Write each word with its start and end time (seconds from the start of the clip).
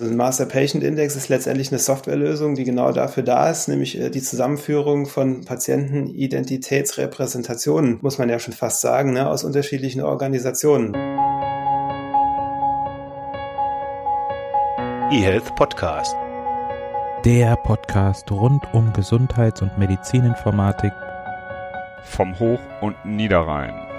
Also 0.00 0.10
ein 0.10 0.16
Master 0.16 0.46
Patient 0.46 0.82
Index 0.82 1.14
ist 1.14 1.28
letztendlich 1.28 1.70
eine 1.70 1.78
Softwarelösung, 1.78 2.54
die 2.54 2.64
genau 2.64 2.90
dafür 2.90 3.22
da 3.22 3.50
ist, 3.50 3.68
nämlich 3.68 4.00
äh, 4.00 4.08
die 4.08 4.22
Zusammenführung 4.22 5.04
von 5.04 5.44
Patientenidentitätsrepräsentationen, 5.44 7.98
muss 8.00 8.16
man 8.16 8.30
ja 8.30 8.38
schon 8.38 8.54
fast 8.54 8.80
sagen, 8.80 9.12
ne, 9.12 9.28
aus 9.28 9.44
unterschiedlichen 9.44 10.00
Organisationen. 10.00 10.94
eHealth 15.12 15.54
Podcast. 15.54 16.16
Der 17.26 17.56
Podcast 17.56 18.30
rund 18.30 18.62
um 18.72 18.94
Gesundheits- 18.94 19.60
und 19.60 19.76
Medizininformatik 19.76 20.92
vom 22.04 22.38
Hoch- 22.38 22.58
und 22.80 22.96
Niederrhein. 23.04 23.89